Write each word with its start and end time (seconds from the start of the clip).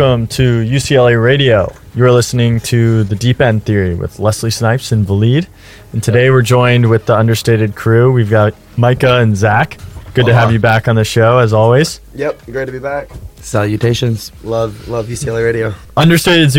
And 0.00 0.08
we're 0.08 0.12
on. 0.12 0.20
Welcome 0.20 0.26
to 0.28 0.64
UCLA 0.64 1.22
Radio. 1.22 1.74
You're 1.94 2.12
listening 2.12 2.60
to 2.60 3.04
The 3.04 3.14
Deep 3.16 3.40
End 3.40 3.64
Theory 3.64 3.94
with 3.94 4.18
Leslie 4.18 4.50
Snipes 4.50 4.92
and 4.92 5.06
Valid. 5.06 5.46
And 5.92 6.02
today 6.02 6.30
we're 6.30 6.42
joined 6.42 6.88
with 6.88 7.06
the 7.06 7.16
understated 7.16 7.74
crew. 7.74 8.12
We've 8.12 8.30
got 8.30 8.54
Micah 8.76 9.20
and 9.20 9.36
Zach. 9.36 9.78
Good 10.14 10.26
to 10.26 10.34
have 10.34 10.52
you 10.52 10.58
back 10.58 10.88
on 10.88 10.96
the 10.96 11.04
show, 11.04 11.38
as 11.38 11.52
always. 11.52 12.00
Yep, 12.14 12.46
great 12.46 12.66
to 12.66 12.72
be 12.72 12.78
back. 12.78 13.10
Salutations. 13.36 14.32
Love 14.42 14.88
love 14.88 15.06
UCLA 15.06 15.44
Radio. 15.44 15.74
Understated 15.96 16.50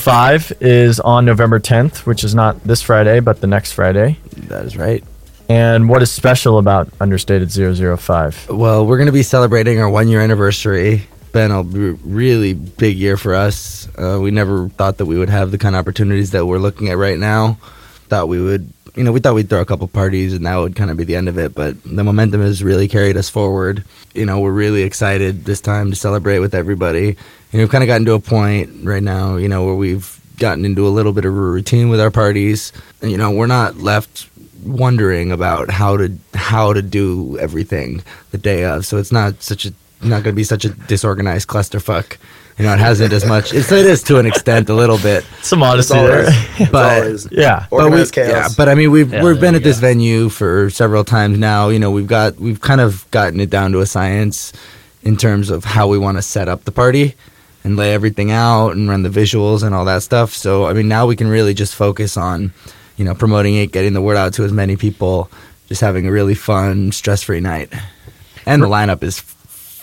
005 0.00 0.52
is 0.60 1.00
on 1.00 1.24
November 1.24 1.58
10th, 1.58 2.06
which 2.06 2.22
is 2.22 2.34
not 2.34 2.62
this 2.64 2.82
Friday, 2.82 3.20
but 3.20 3.40
the 3.40 3.46
next 3.46 3.72
Friday. 3.72 4.18
That 4.48 4.66
is 4.66 4.76
right. 4.76 5.02
And 5.50 5.88
what 5.88 6.00
is 6.00 6.12
special 6.12 6.58
about 6.58 6.88
Understated 7.00 7.50
005? 7.50 8.50
Well, 8.50 8.86
we're 8.86 8.98
going 8.98 9.06
to 9.06 9.12
be 9.12 9.24
celebrating 9.24 9.80
our 9.80 9.90
one 9.90 10.06
year 10.06 10.20
anniversary. 10.20 11.08
Been 11.32 11.52
a 11.52 11.62
really 11.62 12.54
big 12.54 12.96
year 12.96 13.16
for 13.16 13.34
us. 13.34 13.88
Uh, 13.96 14.18
we 14.20 14.32
never 14.32 14.68
thought 14.70 14.98
that 14.98 15.06
we 15.06 15.16
would 15.16 15.30
have 15.30 15.52
the 15.52 15.58
kind 15.58 15.76
of 15.76 15.80
opportunities 15.80 16.32
that 16.32 16.46
we're 16.46 16.58
looking 16.58 16.88
at 16.88 16.96
right 16.96 17.18
now. 17.18 17.56
Thought 18.08 18.28
we 18.28 18.42
would, 18.42 18.72
you 18.96 19.04
know, 19.04 19.12
we 19.12 19.20
thought 19.20 19.34
we'd 19.34 19.48
throw 19.48 19.60
a 19.60 19.64
couple 19.64 19.86
parties 19.86 20.34
and 20.34 20.44
that 20.44 20.56
would 20.56 20.74
kind 20.74 20.90
of 20.90 20.96
be 20.96 21.04
the 21.04 21.14
end 21.14 21.28
of 21.28 21.38
it. 21.38 21.54
But 21.54 21.76
the 21.84 22.02
momentum 22.02 22.40
has 22.40 22.64
really 22.64 22.88
carried 22.88 23.16
us 23.16 23.28
forward. 23.28 23.84
You 24.12 24.26
know, 24.26 24.40
we're 24.40 24.50
really 24.50 24.82
excited 24.82 25.44
this 25.44 25.60
time 25.60 25.90
to 25.90 25.96
celebrate 25.96 26.40
with 26.40 26.52
everybody. 26.54 27.16
Know, 27.52 27.60
we've 27.60 27.70
kind 27.70 27.84
of 27.84 27.88
gotten 27.88 28.06
to 28.06 28.14
a 28.14 28.20
point 28.20 28.84
right 28.84 29.02
now, 29.02 29.36
you 29.36 29.48
know, 29.48 29.64
where 29.64 29.76
we've 29.76 30.20
gotten 30.38 30.64
into 30.64 30.86
a 30.86 30.90
little 30.90 31.12
bit 31.12 31.24
of 31.24 31.36
a 31.36 31.40
routine 31.40 31.90
with 31.90 32.00
our 32.00 32.10
parties. 32.10 32.72
And, 33.02 33.10
you 33.10 33.16
know, 33.16 33.30
we're 33.30 33.46
not 33.46 33.76
left 33.76 34.28
wondering 34.64 35.32
about 35.32 35.70
how 35.70 35.96
to 35.96 36.16
how 36.34 36.72
to 36.72 36.82
do 36.82 37.38
everything 37.38 38.02
the 38.30 38.38
day 38.38 38.64
of. 38.64 38.84
So 38.84 38.96
it's 38.98 39.12
not 39.12 39.42
such 39.42 39.66
a 39.66 39.72
not 40.02 40.22
going 40.22 40.32
to 40.34 40.36
be 40.36 40.44
such 40.44 40.64
a 40.64 40.70
disorganized 40.70 41.48
clusterfuck. 41.48 42.16
You 42.58 42.66
know, 42.66 42.74
it 42.74 42.78
hasn't 42.80 43.12
as 43.12 43.24
much. 43.24 43.54
It's, 43.54 43.72
it 43.72 43.86
is 43.86 44.02
to 44.04 44.18
an 44.18 44.26
extent, 44.26 44.68
a 44.68 44.74
little 44.74 44.98
bit. 44.98 45.24
Some 45.42 45.62
honesty 45.62 45.94
It's 45.96 46.70
there. 46.70 46.94
always, 47.02 47.26
it's 47.26 47.30
But- 47.30 47.32
Yeah. 47.38 47.66
But 47.70 47.76
we, 47.78 47.84
organized 47.84 48.12
chaos. 48.12 48.28
yeah, 48.30 48.48
but 48.56 48.68
I 48.68 48.74
mean, 48.74 48.90
we've 48.90 49.10
Yeah, 49.12 49.22
we've 49.24 49.40
been 49.40 49.54
you 49.54 49.58
at 49.58 49.64
this 49.64 49.76
go. 49.78 49.88
venue 49.88 50.28
for 50.28 50.68
several 50.70 51.02
times 51.04 51.38
now. 51.38 51.68
You 51.70 51.78
know, 51.78 51.90
we've 51.90 52.06
got 52.06 52.36
we've 52.36 52.60
kind 52.60 52.80
of 52.82 53.10
gotten 53.10 53.40
it 53.40 53.48
down 53.50 53.72
to 53.72 53.80
a 53.80 53.86
science 53.86 54.52
in 55.02 55.16
terms 55.16 55.48
of 55.48 55.64
how 55.64 55.88
we 55.88 55.96
want 55.96 56.18
to 56.18 56.22
set 56.22 56.48
up 56.48 56.64
the 56.64 56.72
party 56.72 57.14
and 57.64 57.76
lay 57.76 57.94
everything 57.94 58.30
out 58.30 58.70
and 58.70 58.88
run 58.90 59.02
the 59.02 59.08
visuals 59.08 59.62
and 59.62 59.74
all 59.74 59.86
that 59.86 60.02
stuff. 60.02 60.34
So 60.34 60.66
I 60.66 60.74
mean, 60.74 60.88
now 60.88 61.06
we 61.06 61.16
can 61.16 61.28
really 61.28 61.54
just 61.54 61.74
focus 61.74 62.18
on, 62.18 62.52
you 62.98 63.06
know, 63.06 63.14
promoting 63.14 63.54
it, 63.54 63.72
getting 63.72 63.94
the 63.94 64.02
word 64.02 64.18
out 64.18 64.34
to 64.34 64.44
as 64.44 64.52
many 64.52 64.76
people, 64.76 65.30
just 65.68 65.80
having 65.80 66.06
a 66.06 66.12
really 66.12 66.34
fun, 66.34 66.92
stress-free 66.92 67.40
night. 67.40 67.72
And 68.44 68.62
the 68.62 68.66
lineup 68.66 69.02
is 69.02 69.20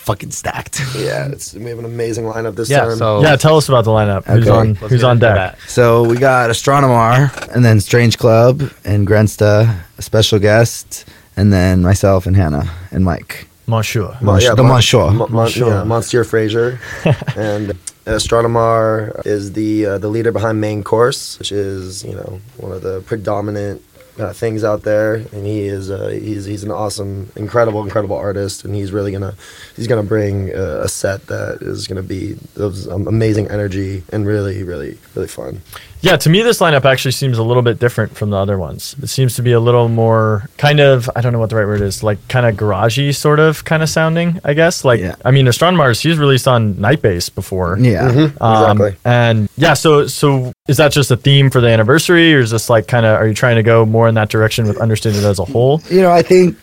fucking 0.08 0.30
stacked. 0.30 0.80
yeah, 0.96 1.28
it's, 1.28 1.52
we 1.52 1.64
have 1.68 1.78
an 1.78 1.84
amazing 1.84 2.24
lineup 2.24 2.56
this 2.56 2.70
Yeah, 2.70 2.80
time. 2.86 2.96
so 2.96 3.20
Yeah, 3.22 3.36
tell 3.36 3.58
us 3.58 3.68
about 3.68 3.84
the 3.84 3.90
lineup. 3.90 4.24
Who's 4.24 4.48
on 4.48 4.68
let's 4.74 4.88
who's 4.90 5.04
on 5.04 5.18
deck? 5.18 5.34
that. 5.36 5.60
So 5.68 6.02
we 6.08 6.16
got 6.16 6.48
Astronomar, 6.48 7.30
and 7.54 7.62
then 7.62 7.78
Strange 7.80 8.16
Club, 8.16 8.62
and 8.86 9.06
Grensta, 9.06 9.52
a 9.98 10.02
special 10.02 10.38
guest, 10.38 11.04
and 11.36 11.52
then 11.52 11.82
myself 11.82 12.26
and 12.26 12.34
Hannah 12.34 12.66
and 12.90 13.04
Mike. 13.04 13.46
Monsieur. 13.66 14.16
Mon- 14.22 14.40
the 14.40 14.62
Mon- 14.62 14.76
Monsieur. 14.76 15.10
Mon- 15.10 15.18
Mon- 15.18 15.32
Monsieur. 15.44 15.68
yeah, 15.68 15.84
Monsieur 15.84 16.24
Fraser, 16.24 16.80
and 17.36 17.76
Astronomar 18.06 19.20
is 19.26 19.52
the 19.52 19.84
uh, 19.84 19.98
the 19.98 20.08
leader 20.08 20.32
behind 20.32 20.58
Main 20.58 20.82
Course, 20.82 21.38
which 21.38 21.52
is 21.52 22.02
you 22.02 22.14
know 22.14 22.40
one 22.56 22.72
of 22.72 22.80
the 22.82 23.02
predominant 23.02 23.82
uh, 24.18 24.32
things 24.32 24.64
out 24.64 24.82
there, 24.82 25.14
and 25.14 25.46
he 25.46 25.62
is 25.62 25.90
uh, 25.90 26.08
he's 26.08 26.44
he's 26.44 26.64
an 26.64 26.70
awesome, 26.70 27.30
incredible, 27.36 27.82
incredible 27.82 28.16
artist, 28.16 28.64
and 28.64 28.74
he's 28.74 28.92
really 28.92 29.12
gonna 29.12 29.34
he's 29.76 29.86
gonna 29.86 30.02
bring 30.02 30.54
uh, 30.54 30.80
a 30.82 30.88
set 30.88 31.26
that 31.26 31.58
is 31.60 31.86
gonna 31.86 32.02
be 32.02 32.36
of 32.56 32.86
um, 32.88 33.06
amazing 33.06 33.48
energy 33.48 34.02
and 34.12 34.26
really, 34.26 34.62
really, 34.62 34.98
really 35.14 35.28
fun. 35.28 35.62
Yeah, 36.00 36.16
to 36.16 36.30
me, 36.30 36.42
this 36.42 36.60
lineup 36.60 36.84
actually 36.84 37.12
seems 37.12 37.38
a 37.38 37.42
little 37.42 37.62
bit 37.62 37.78
different 37.80 38.16
from 38.16 38.30
the 38.30 38.36
other 38.36 38.56
ones. 38.58 38.94
It 39.02 39.08
seems 39.08 39.34
to 39.36 39.42
be 39.42 39.52
a 39.52 39.60
little 39.60 39.88
more 39.88 40.48
kind 40.56 40.78
of, 40.80 41.10
I 41.16 41.20
don't 41.20 41.32
know 41.32 41.38
what 41.40 41.50
the 41.50 41.56
right 41.56 41.66
word 41.66 41.80
is, 41.80 42.02
like 42.02 42.18
kind 42.28 42.46
of 42.46 42.54
garagey 42.56 43.14
sort 43.14 43.40
of 43.40 43.64
kind 43.64 43.82
of 43.82 43.88
sounding, 43.88 44.40
I 44.44 44.54
guess. 44.54 44.84
Like, 44.84 45.00
Yeah. 45.00 45.16
I 45.24 45.30
mean, 45.32 45.46
Astronomars, 45.46 46.00
he's 46.00 46.18
released 46.18 46.46
on 46.46 46.80
Night 46.80 47.02
Nightbase 47.02 47.34
before. 47.34 47.78
Yeah. 47.80 48.30
Um, 48.40 48.80
Exactly. 48.80 48.96
And 49.04 49.48
yeah, 49.56 49.74
so 49.74 50.06
so 50.06 50.52
is 50.68 50.76
that 50.76 50.92
just 50.92 51.10
a 51.10 51.16
theme 51.16 51.50
for 51.50 51.60
the 51.60 51.68
anniversary, 51.68 52.34
or 52.34 52.40
is 52.40 52.50
this 52.50 52.70
like 52.70 52.86
kind 52.88 53.04
of, 53.04 53.16
are 53.20 53.26
you 53.26 53.34
trying 53.34 53.56
to 53.56 53.62
go 53.62 53.84
more 53.84 54.08
in 54.08 54.14
that 54.14 54.28
direction 54.30 54.66
with 54.66 54.80
Understated 54.80 55.24
as 55.24 55.38
a 55.38 55.44
whole? 55.44 55.80
You 55.90 56.02
know, 56.02 56.10
I 56.10 56.22
think 56.22 56.56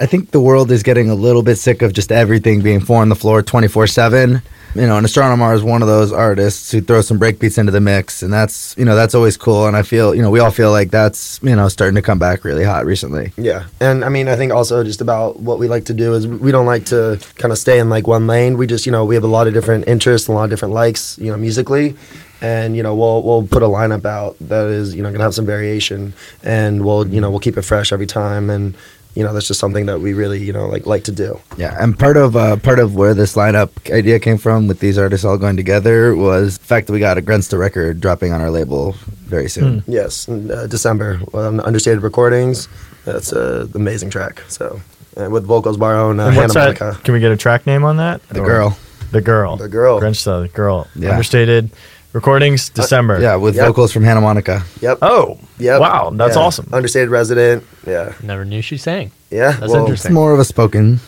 I 0.00 0.06
think 0.06 0.30
the 0.30 0.40
world 0.40 0.70
is 0.70 0.82
getting 0.82 1.10
a 1.10 1.14
little 1.14 1.42
bit 1.42 1.56
sick 1.56 1.82
of 1.82 1.92
just 1.92 2.12
everything 2.12 2.60
being 2.62 2.80
four 2.80 3.00
on 3.00 3.08
the 3.08 3.16
floor 3.16 3.42
24/7. 3.42 4.42
You 4.74 4.88
know, 4.88 4.96
and 4.96 5.06
Astronomar 5.06 5.54
is 5.54 5.62
one 5.62 5.82
of 5.82 5.88
those 5.88 6.12
artists 6.12 6.72
who 6.72 6.80
throws 6.80 7.06
some 7.06 7.18
breakbeats 7.18 7.58
into 7.58 7.70
the 7.70 7.80
mix, 7.80 8.22
and 8.22 8.32
that's 8.32 8.76
you 8.76 8.84
know 8.84 8.96
that's 8.96 9.14
always 9.14 9.36
cool. 9.36 9.66
And 9.66 9.76
I 9.76 9.82
feel 9.82 10.14
you 10.14 10.22
know 10.22 10.30
we 10.30 10.40
all 10.40 10.50
feel 10.50 10.72
like 10.72 10.90
that's 10.90 11.40
you 11.42 11.54
know 11.54 11.68
starting 11.68 11.94
to 11.94 12.02
come 12.02 12.18
back 12.18 12.44
really 12.44 12.64
hot 12.64 12.84
recently. 12.84 13.32
Yeah, 13.36 13.66
and 13.80 14.04
I 14.04 14.08
mean, 14.08 14.26
I 14.26 14.36
think 14.36 14.52
also 14.52 14.82
just 14.82 15.00
about 15.00 15.38
what 15.38 15.58
we 15.58 15.68
like 15.68 15.84
to 15.86 15.94
do 15.94 16.14
is 16.14 16.26
we 16.26 16.50
don't 16.50 16.66
like 16.66 16.86
to 16.86 17.20
kind 17.36 17.52
of 17.52 17.58
stay 17.58 17.78
in 17.78 17.88
like 17.88 18.06
one 18.06 18.26
lane. 18.26 18.58
We 18.58 18.66
just, 18.66 18.84
you 18.84 18.92
know, 18.92 19.04
we 19.04 19.14
have 19.14 19.24
a 19.24 19.28
lot 19.28 19.46
of 19.46 19.54
different 19.54 19.86
interests, 19.86 20.26
a 20.26 20.32
lot 20.32 20.44
of 20.44 20.50
different 20.50 20.74
likes, 20.74 21.18
you 21.18 21.30
know, 21.30 21.36
musically, 21.36 21.96
and 22.40 22.76
you 22.76 22.82
know, 22.82 22.96
we'll 22.96 23.22
we'll 23.22 23.46
put 23.46 23.62
a 23.62 23.66
lineup 23.66 24.04
out 24.04 24.36
that 24.40 24.66
is, 24.66 24.94
you 24.94 25.02
know, 25.02 25.12
gonna 25.12 25.22
have 25.22 25.34
some 25.34 25.46
variation, 25.46 26.14
and 26.42 26.84
we'll, 26.84 27.06
you 27.06 27.20
know, 27.20 27.30
we'll 27.30 27.40
keep 27.40 27.56
it 27.56 27.62
fresh 27.62 27.92
every 27.92 28.06
time, 28.06 28.50
and 28.50 28.74
you 29.14 29.22
know, 29.22 29.32
that's 29.32 29.46
just 29.46 29.60
something 29.60 29.86
that 29.86 30.00
we 30.00 30.12
really, 30.12 30.42
you 30.42 30.52
know, 30.52 30.66
like 30.66 30.86
like 30.86 31.04
to 31.04 31.12
do. 31.12 31.38
Yeah, 31.56 31.76
and 31.80 31.98
part 31.98 32.16
of 32.16 32.36
uh, 32.36 32.56
part 32.56 32.78
of 32.78 32.94
where 32.96 33.14
this 33.14 33.34
lineup 33.36 33.70
idea 33.92 34.18
came 34.18 34.38
from 34.38 34.66
with 34.66 34.80
these 34.80 34.98
artists 34.98 35.24
all 35.24 35.38
going 35.38 35.56
together 35.56 36.14
was 36.16 36.58
the 36.58 36.64
fact 36.64 36.86
that 36.88 36.92
we 36.92 36.98
got 36.98 37.16
a 37.18 37.22
Grensta 37.22 37.58
record 37.58 38.00
dropping 38.00 38.32
on 38.32 38.40
our 38.40 38.50
label 38.50 38.92
very 39.26 39.48
soon. 39.48 39.82
Yes, 39.86 40.26
in, 40.28 40.50
uh, 40.50 40.66
December, 40.66 41.20
um, 41.32 41.60
Understated 41.60 42.02
Recordings. 42.02 42.68
That's 43.04 43.32
an 43.32 43.70
amazing 43.74 44.10
track. 44.10 44.42
So, 44.48 44.80
uh, 45.16 45.28
with 45.30 45.44
vocals 45.44 45.76
by 45.76 45.92
our 45.92 46.00
own 46.00 46.18
uh, 46.20 46.30
Hannah 46.30 46.48
that? 46.48 46.80
Monica, 46.80 46.98
Can 47.04 47.14
we 47.14 47.20
get 47.20 47.30
a 47.32 47.36
track 47.36 47.66
name 47.66 47.84
on 47.84 47.98
that? 47.98 48.20
The 48.30 48.40
Or- 48.40 48.46
girl, 48.46 48.78
The 49.12 49.20
girl. 49.20 49.56
the 49.56 49.68
girl. 49.68 50.00
Grinchta, 50.00 50.42
the 50.42 50.48
girl. 50.48 50.88
Yeah. 50.96 51.10
Understated. 51.10 51.70
Recordings, 52.14 52.70
uh, 52.70 52.80
December. 52.80 53.20
yeah, 53.20 53.34
with 53.36 53.56
Yep. 53.56 53.66
vocals 53.66 53.92
from 53.92 54.04
Hannah 54.04 54.20
Monica. 54.22 54.64
Yep. 54.80 54.98
Oh, 55.02 55.36
Yep. 55.58 55.80
wow, 55.80 56.12
that's 56.14 56.36
Yeah. 56.36 56.42
awesome. 56.42 56.68
Understated 56.72 57.10
resident. 57.10 57.64
Yeah. 57.86 58.12
Never 58.22 58.44
knew 58.44 58.62
she 58.62 58.76
sang. 58.78 59.10
Yeah. 59.30 59.50
That's 59.50 59.60
well, 59.60 59.68
It's 59.70 59.76
interesting. 59.80 60.12
more 60.14 60.32
of 60.32 60.38
a 60.38 60.44
spoken 60.44 61.00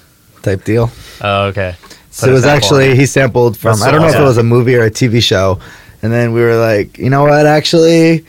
type 0.42 0.64
deal. 0.64 0.90
Oh, 1.22 1.44
okay. 1.44 1.76
So 2.10 2.26
Put 2.26 2.28
it 2.28 2.30
a 2.30 2.34
was 2.34 2.42
sample 2.42 2.50
on 2.50 2.56
actually 2.56 2.88
it. 2.90 2.96
he 2.98 3.06
sampled 3.06 3.56
from 3.56 3.78
That's 3.78 3.82
I 3.82 3.90
don't 3.92 4.02
know 4.02 4.08
if 4.08 4.16
it 4.16 4.22
was 4.22 4.36
a 4.38 4.42
movie 4.42 4.74
or 4.74 4.82
a 4.84 4.90
TV 4.90 5.20
show, 5.20 5.58
and 6.02 6.12
then 6.12 6.32
we 6.32 6.40
were 6.40 6.56
like, 6.56 6.98
you 6.98 7.08
know 7.08 7.22
what, 7.22 7.46
actually, 7.46 8.24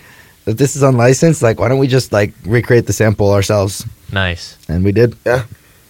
if 0.46 0.58
this 0.58 0.76
is 0.76 0.84
unlicensed, 0.84 1.42
like 1.42 1.60
why 1.60 1.70
don't 1.70 1.80
we 1.80 1.88
just 1.88 2.14
like 2.14 2.32
recreate 2.46 2.86
the 2.86 2.94
sample 2.94 3.32
ourselves? 3.34 3.84
nice. 4.12 4.56
And 4.70 4.86
we 4.86 4.92
did. 4.92 5.16
Yeah. 5.26 5.44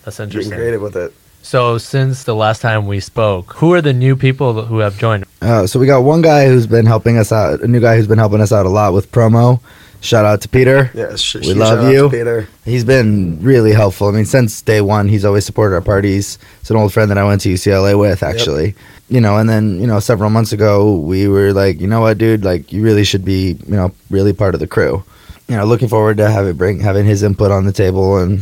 That's 0.06 0.18
Getting 0.18 0.30
interesting. 0.32 0.58
creative 0.58 0.82
with 0.82 0.96
it. 0.96 1.12
So, 1.42 1.78
since 1.78 2.24
the 2.26 2.36
last 2.36 2.62
time 2.62 2.88
we 2.88 3.00
spoke, 3.00 3.54
who 3.54 3.74
are 3.74 3.82
the 3.82 3.94
new 3.94 4.16
people 4.18 4.66
who 4.66 4.80
have 4.80 4.98
joined? 4.98 5.24
Uh, 5.42 5.66
so 5.66 5.80
we 5.80 5.86
got 5.88 6.02
one 6.02 6.22
guy 6.22 6.48
who's 6.48 6.68
been 6.68 6.86
helping 6.86 7.18
us 7.18 7.32
out, 7.32 7.62
a 7.62 7.68
new 7.68 7.80
guy 7.80 7.96
who's 7.96 8.08
been 8.08 8.18
helping 8.18 8.42
us 8.42 8.52
out 8.52 8.66
a 8.66 8.70
lot 8.70 8.94
with 8.94 9.12
promo. 9.12 9.62
Shout 10.02 10.26
out 10.26 10.42
to 10.42 10.50
Peter. 10.50 10.92
Yeah, 10.94 11.16
sh- 11.16 11.36
We 11.36 11.42
huge 11.48 11.58
love 11.58 11.70
shout 11.70 11.86
out 11.86 11.88
to 11.88 11.94
you. 11.94 12.10
Peter. 12.10 12.48
He's 12.66 12.84
been 12.84 13.42
really 13.42 13.72
helpful. 13.72 14.10
I 14.10 14.12
mean, 14.12 14.26
since 14.26 14.62
day 14.62 14.82
one, 14.82 15.08
he's 15.08 15.24
always 15.26 15.46
supported 15.46 15.74
our 15.76 15.82
parties. 15.82 16.38
It's 16.60 16.70
an 16.70 16.76
old 16.76 16.94
friend 16.94 17.10
that 17.12 17.18
I 17.18 17.24
went 17.24 17.42
to 17.42 17.50
UCLA 17.50 17.98
with, 17.98 18.24
actually. 18.24 18.76
You 19.10 19.22
know, 19.22 19.38
and 19.38 19.50
then 19.50 19.80
you 19.80 19.88
know, 19.88 20.00
several 20.02 20.30
months 20.30 20.52
ago, 20.52 20.96
we 20.98 21.28
were 21.30 21.54
like, 21.54 21.80
you 21.80 21.88
know 21.88 22.02
what, 22.02 22.18
dude, 22.18 22.44
like 22.44 22.74
you 22.74 22.84
really 22.84 23.06
should 23.06 23.24
be, 23.24 23.54
you 23.66 23.76
know, 23.76 23.92
really 24.10 24.34
part 24.34 24.54
of 24.54 24.60
the 24.60 24.68
crew. 24.68 25.04
You 25.48 25.56
know, 25.56 25.64
looking 25.66 25.88
forward 25.88 26.18
to 26.18 26.30
having 26.30 26.58
bring 26.58 26.80
having 26.82 27.06
his 27.06 27.24
input 27.24 27.52
on 27.52 27.66
the 27.66 27.72
table, 27.72 28.18
and 28.18 28.42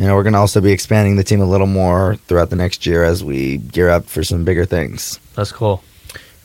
you 0.00 0.06
know, 0.06 0.14
we're 0.14 0.22
gonna 0.22 0.40
also 0.40 0.62
be 0.62 0.72
expanding 0.72 1.16
the 1.16 1.24
team 1.24 1.42
a 1.42 1.44
little 1.44 1.66
more 1.66 2.16
throughout 2.26 2.48
the 2.48 2.56
next 2.56 2.86
year 2.86 3.04
as 3.04 3.22
we 3.22 3.58
gear 3.58 3.90
up 3.90 4.06
for 4.06 4.24
some 4.24 4.44
bigger 4.44 4.64
things. 4.64 5.20
That's 5.36 5.52
cool. 5.52 5.82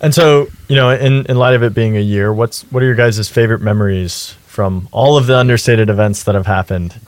And 0.02 0.14
so, 0.14 0.48
you 0.68 0.76
know, 0.76 0.90
in, 0.90 1.26
in 1.28 1.38
light 1.38 1.54
of 1.56 1.64
it 1.64 1.74
being 1.74 1.96
a 1.96 2.02
year, 2.02 2.34
what's 2.34 2.64
what 2.64 2.84
are 2.84 2.86
your 2.86 2.96
guys' 2.96 3.30
favorite 3.30 3.62
memories 3.62 4.36
from 4.46 4.90
all 4.92 5.16
of 5.18 5.26
the 5.28 5.38
understated 5.38 5.90
events 5.90 6.24
that 6.24 6.36
have 6.36 6.46
happened? 6.46 7.00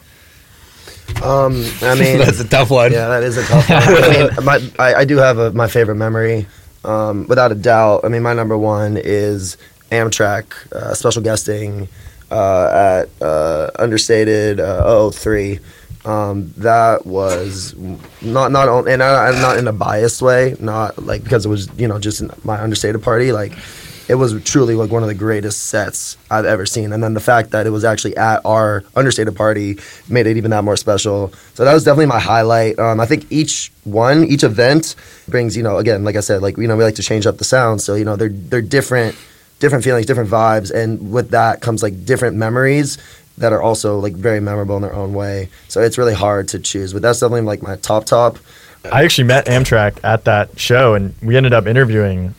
Um, 1.21 1.65
I 1.81 1.95
mean, 1.99 2.19
That's 2.19 2.39
a 2.39 2.47
tough 2.47 2.69
one. 2.71 2.93
yeah, 2.93 3.09
that 3.09 3.23
is 3.23 3.37
a 3.37 3.43
tough 3.43 3.69
one. 3.69 3.83
I 3.83 4.27
mean, 4.27 4.29
my, 4.45 4.71
I, 4.79 4.95
I 5.01 5.05
do 5.05 5.17
have 5.17 5.37
a, 5.39 5.51
my 5.51 5.67
favorite 5.67 5.95
memory, 5.95 6.47
um, 6.85 7.27
without 7.27 7.51
a 7.51 7.55
doubt. 7.55 8.05
I 8.05 8.07
mean, 8.07 8.23
my 8.23 8.33
number 8.33 8.57
one 8.57 8.95
is 8.95 9.57
Amtrac 9.91 10.71
uh, 10.71 10.93
special 10.93 11.21
guesting 11.21 11.89
uh, 12.31 13.01
at 13.03 13.21
uh, 13.21 13.69
Understated 13.77 14.61
uh, 14.61 15.09
003. 15.11 15.59
Um, 16.07 16.53
that 16.57 17.05
was 17.05 17.75
not 18.21 18.51
not 18.53 18.69
on, 18.69 18.87
and 18.87 19.03
I, 19.03 19.27
I'm 19.27 19.41
not 19.41 19.57
in 19.57 19.67
a 19.67 19.73
biased 19.73 20.21
way, 20.21 20.55
not 20.57 21.03
like 21.03 21.21
because 21.21 21.45
it 21.45 21.49
was 21.49 21.69
you 21.77 21.87
know 21.87 21.99
just 21.99 22.23
my 22.45 22.61
understated 22.61 23.03
party. 23.03 23.33
Like 23.33 23.51
it 24.07 24.15
was 24.15 24.41
truly 24.43 24.75
like 24.75 24.89
one 24.89 25.03
of 25.03 25.09
the 25.09 25.15
greatest 25.15 25.65
sets 25.65 26.17
I've 26.31 26.45
ever 26.45 26.65
seen. 26.65 26.93
And 26.93 27.03
then 27.03 27.13
the 27.13 27.19
fact 27.19 27.51
that 27.51 27.67
it 27.67 27.71
was 27.71 27.83
actually 27.83 28.15
at 28.15 28.41
our 28.45 28.85
understated 28.95 29.35
party 29.35 29.79
made 30.07 30.27
it 30.27 30.37
even 30.37 30.51
that 30.51 30.63
more 30.63 30.77
special. 30.77 31.33
So 31.55 31.65
that 31.65 31.73
was 31.73 31.83
definitely 31.83 32.05
my 32.05 32.19
highlight. 32.19 32.79
Um, 32.79 33.01
I 33.01 33.05
think 33.05 33.29
each 33.29 33.69
one, 33.83 34.23
each 34.23 34.43
event 34.43 34.95
brings, 35.27 35.57
you 35.57 35.63
know, 35.63 35.77
again, 35.77 36.05
like 36.05 36.15
I 36.15 36.21
said, 36.21 36.41
like 36.41 36.57
you 36.57 36.67
know, 36.67 36.77
we 36.77 36.85
like 36.85 36.95
to 36.95 37.03
change 37.03 37.25
up 37.25 37.37
the 37.37 37.43
sound. 37.43 37.81
So 37.81 37.95
you 37.95 38.05
know, 38.05 38.15
they're 38.15 38.29
they're 38.29 38.61
different, 38.61 39.17
different 39.59 39.83
feelings, 39.83 40.05
different 40.05 40.29
vibes, 40.29 40.71
and 40.73 41.11
with 41.11 41.31
that 41.31 41.61
comes 41.61 41.83
like 41.83 42.05
different 42.05 42.37
memories 42.37 42.97
that 43.37 43.53
are 43.53 43.61
also 43.61 43.99
like 43.99 44.13
very 44.13 44.39
memorable 44.39 44.75
in 44.77 44.81
their 44.81 44.93
own 44.93 45.13
way. 45.13 45.49
So 45.67 45.81
it's 45.81 45.97
really 45.97 46.13
hard 46.13 46.47
to 46.49 46.59
choose, 46.59 46.93
but 46.93 47.01
that's 47.01 47.19
definitely 47.19 47.41
like 47.41 47.61
my 47.61 47.75
top 47.77 48.05
top. 48.05 48.37
I 48.91 49.03
actually 49.03 49.25
met 49.25 49.47
Amtrac 49.47 49.99
at 50.03 50.23
that 50.25 50.57
show, 50.59 50.93
and 50.93 51.13
we 51.21 51.35
ended 51.35 51.53
up 51.53 51.67
interviewing 51.67 52.33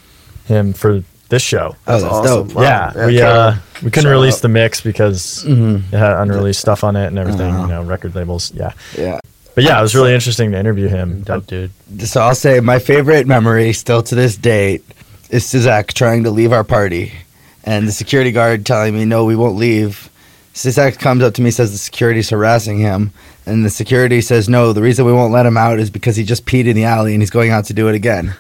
him 0.47 0.73
for 0.73 1.03
this 1.29 1.43
show. 1.43 1.77
Oh, 1.87 1.93
that's 2.01 2.05
awesome. 2.05 2.47
dope. 2.49 2.57
Wow. 2.57 2.63
Yeah, 2.63 3.07
we 3.07 3.21
uh, 3.21 3.55
we 3.83 3.91
couldn't 3.91 4.05
shout 4.05 4.11
release 4.13 4.37
out. 4.37 4.43
the 4.43 4.49
mix 4.49 4.81
because 4.81 5.45
it 5.47 5.81
had 5.91 6.23
unreleased 6.23 6.61
stuff 6.61 6.85
on 6.85 6.97
it 6.97 7.07
and 7.09 7.19
everything. 7.19 7.53
Uh-huh. 7.53 7.63
You 7.63 7.69
know, 7.69 7.83
record 7.85 8.15
labels. 8.15 8.51
Yeah, 8.55 8.73
Yeah. 8.97 9.21
but 9.55 9.65
yeah, 9.65 9.79
it 9.79 9.83
was 9.83 9.95
really 9.95 10.15
interesting 10.15 10.53
to 10.53 10.59
interview 10.59 10.89
him. 10.89 11.21
Dope, 11.23 11.47
dude. 11.47 11.71
So 12.01 12.23
I'll 12.23 12.35
say 12.35 12.61
my 12.61 12.79
favorite 12.79 13.27
memory 13.27 13.73
still 13.75 14.03
to 14.05 14.15
this 14.15 14.37
date 14.37 14.85
is 15.29 15.45
Sizak 15.45 15.93
trying 15.93 16.25
to 16.25 16.31
leave 16.31 16.53
our 16.53 16.65
party 16.65 17.13
and 17.65 17.87
the 17.87 17.93
security 17.93 18.33
guard 18.33 18.65
telling 18.65 18.95
me, 18.95 19.05
no, 19.05 19.27
we 19.27 19.37
won't 19.37 19.57
leave. 19.57 20.09
Sizak 20.59 20.99
comes 20.99 21.23
up 21.23 21.35
to 21.35 21.43
me, 21.43 21.53
says 21.53 21.71
the 21.71 21.79
security's 21.79 22.31
harassing 22.31 22.79
him. 22.79 23.13
And 23.47 23.65
the 23.65 23.71
security 23.71 24.21
says, 24.21 24.49
no, 24.49 24.73
the 24.73 24.83
reason 24.83 25.07
we 25.07 25.13
won't 25.13 25.33
let 25.33 25.47
him 25.47 25.57
out 25.57 25.79
is 25.79 25.89
because 25.89 26.17
he 26.17 26.25
just 26.25 26.47
peed 26.47 26.67
in 26.67 26.75
the 26.75 26.83
alley 26.83 27.15
and 27.15 27.23
he's 27.23 27.31
going 27.31 27.53
out 27.53 27.67
to 27.67 27.73
do 27.73 27.89
it 27.89 27.95
again. 27.95 28.35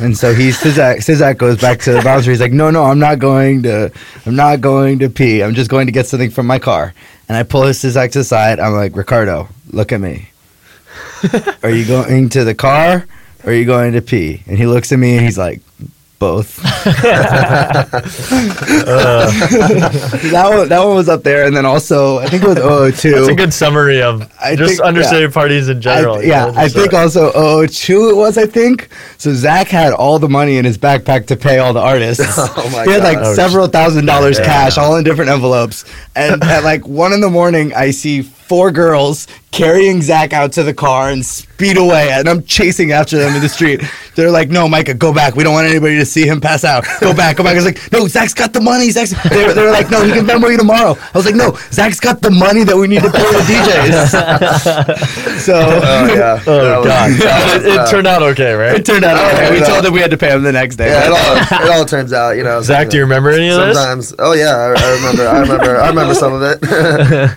And 0.00 0.18
so 0.18 0.34
he 0.34 0.48
Sizak, 0.48 0.96
Sizak 0.96 1.38
goes 1.38 1.60
back 1.60 1.78
to 1.80 1.92
the 1.92 2.02
bouncer. 2.02 2.32
He's 2.32 2.40
like, 2.40 2.50
no, 2.52 2.72
no, 2.72 2.82
I'm 2.82 2.98
not 2.98 3.20
going 3.20 3.62
to, 3.62 3.92
I'm 4.26 4.34
not 4.34 4.60
going 4.60 4.98
to 4.98 5.08
pee. 5.08 5.44
I'm 5.44 5.54
just 5.54 5.70
going 5.70 5.86
to 5.86 5.92
get 5.92 6.08
something 6.08 6.30
from 6.30 6.48
my 6.48 6.58
car. 6.58 6.92
And 7.28 7.36
I 7.36 7.44
pull 7.44 7.62
his 7.62 7.78
Sizak 7.78 8.10
to 8.12 8.18
the 8.18 8.24
side. 8.24 8.58
I'm 8.58 8.72
like, 8.72 8.96
Ricardo, 8.96 9.48
look 9.70 9.92
at 9.92 10.00
me. 10.00 10.30
Are 11.62 11.70
you 11.70 11.86
going 11.86 12.30
to 12.30 12.42
the 12.42 12.54
car 12.54 13.06
or 13.44 13.50
are 13.50 13.54
you 13.54 13.64
going 13.64 13.92
to 13.92 14.02
pee? 14.02 14.42
And 14.46 14.58
he 14.58 14.66
looks 14.66 14.90
at 14.90 14.98
me 14.98 15.16
and 15.16 15.24
he's 15.24 15.38
like, 15.38 15.60
both. 16.20 16.56
that 18.90 20.46
one, 20.48 20.68
that 20.68 20.84
one 20.84 20.94
was 20.94 21.08
up 21.08 21.24
there, 21.24 21.46
and 21.46 21.56
then 21.56 21.66
also 21.66 22.18
I 22.18 22.28
think 22.28 22.44
it 22.44 22.48
was 22.48 22.58
002. 23.00 23.10
That's 23.10 23.28
a 23.28 23.34
good 23.34 23.52
summary 23.52 24.00
of 24.02 24.30
I 24.40 24.54
just 24.54 24.74
think- 24.76 24.84
understated 24.84 25.32
parties 25.32 25.68
in 25.68 25.80
general. 25.80 26.16
I, 26.16 26.20
you 26.20 26.28
yeah, 26.28 26.46
know, 26.46 26.52
I 26.54 26.64
just, 26.64 26.76
think 26.76 26.94
uh, 26.94 26.98
also 26.98 27.66
002 27.66 28.10
it 28.10 28.16
was. 28.16 28.38
I 28.38 28.46
think 28.46 28.88
so. 29.18 29.32
Zach 29.32 29.66
had 29.68 29.92
all 29.92 30.18
the 30.20 30.28
money 30.28 30.58
in 30.58 30.64
his 30.64 30.78
backpack 30.78 31.26
to 31.28 31.36
pay 31.36 31.58
all 31.58 31.72
the 31.72 31.80
artists. 31.80 32.20
Oh 32.62 32.68
my 32.70 32.84
he 32.84 32.90
had 32.90 33.02
like 33.02 33.18
Oh, 33.18 33.34
several 33.34 33.66
thousand 33.68 34.06
dollars 34.06 34.38
yeah. 34.38 34.44
cash, 34.44 34.76
all 34.78 34.96
in 34.96 35.04
different 35.04 35.30
envelopes. 35.30 35.84
And 36.14 36.42
at 36.44 36.62
like 36.64 36.86
one 36.86 37.12
in 37.12 37.20
the 37.20 37.30
morning, 37.30 37.72
I 37.74 37.90
see 37.90 38.22
four 38.50 38.72
girls 38.72 39.28
carrying 39.52 40.00
Zach 40.02 40.32
out 40.32 40.52
to 40.52 40.62
the 40.64 40.74
car 40.74 41.10
and 41.10 41.24
speed 41.26 41.76
away, 41.76 42.10
and 42.10 42.28
I'm 42.28 42.42
chasing 42.44 42.90
after 42.92 43.16
them 43.18 43.34
in 43.36 43.40
the 43.42 43.48
street. 43.48 43.80
They're 44.16 44.30
like, 44.30 44.48
"No, 44.48 44.68
Micah, 44.68 44.94
go 44.94 45.12
back. 45.14 45.36
We 45.36 45.44
don't 45.44 45.52
want 45.52 45.68
anybody 45.68 45.96
to 45.98 46.04
see 46.04 46.26
him 46.26 46.40
pass 46.40 46.64
out. 46.64 46.84
Go 47.00 47.14
back, 47.14 47.36
go 47.36 47.44
back." 47.44 47.52
I 47.52 47.56
was 47.62 47.64
like, 47.64 47.92
"No, 47.92 48.08
Zach's 48.08 48.34
got 48.34 48.52
the 48.52 48.60
money. 48.60 48.90
Zach's." 48.90 49.10
They 49.30 49.46
were, 49.46 49.54
they 49.54 49.62
were 49.62 49.70
like, 49.70 49.88
"No, 49.90 50.02
he 50.04 50.10
can 50.12 50.26
Venmo 50.26 50.50
you 50.50 50.56
tomorrow." 50.58 50.96
I 51.14 51.18
was 51.18 51.26
like, 51.26 51.36
"No, 51.36 51.56
Zach's 51.70 52.00
got 52.00 52.22
the 52.22 52.30
money 52.30 52.64
that 52.64 52.76
we 52.76 52.88
need 52.88 53.02
to 53.02 53.10
pay 53.10 53.22
the 53.22 53.42
DJs." 53.50 55.38
so. 55.46 55.54
Oh 55.56 56.06
yeah. 56.14 56.42
Oh 56.50 56.64
That 56.64 56.78
was- 56.78 56.86
god, 56.86 57.10
that 57.20 57.60
it, 57.62 57.66
it 57.66 57.78
uh, 57.78 57.90
turned 57.90 58.06
out 58.06 58.22
okay, 58.22 58.52
right? 58.54 58.74
It 58.80 58.84
turned 58.84 59.04
out 59.04 59.16
Oh, 59.18 59.28
okay. 59.36 59.50
We 59.52 59.58
yeah. 59.60 59.66
told 59.66 59.84
them 59.84 59.92
we 59.92 60.00
had 60.00 60.10
to 60.10 60.16
pay 60.18 60.30
him 60.34 60.42
the 60.42 60.52
next 60.52 60.76
day. 60.76 60.88
Yeah, 60.88 61.06
it 61.06 61.12
all 61.12 61.60
it 61.66 61.70
all 61.70 61.84
turns 61.84 62.12
out, 62.12 62.30
you 62.36 62.42
know. 62.42 62.60
Zach, 62.62 62.88
do 62.88 62.96
you 62.96 63.02
remember 63.04 63.30
any 63.30 63.48
of 63.50 63.56
this? 63.60 63.76
Sometimes, 63.76 64.14
oh 64.18 64.32
yeah, 64.32 64.56
I, 64.56 64.74
I 64.76 64.90
remember. 64.96 65.28
I 65.28 65.40
remember. 65.40 65.76
I 65.80 65.88
remember 65.88 66.14
some 66.14 66.32
of 66.32 66.42
it. 66.42 66.58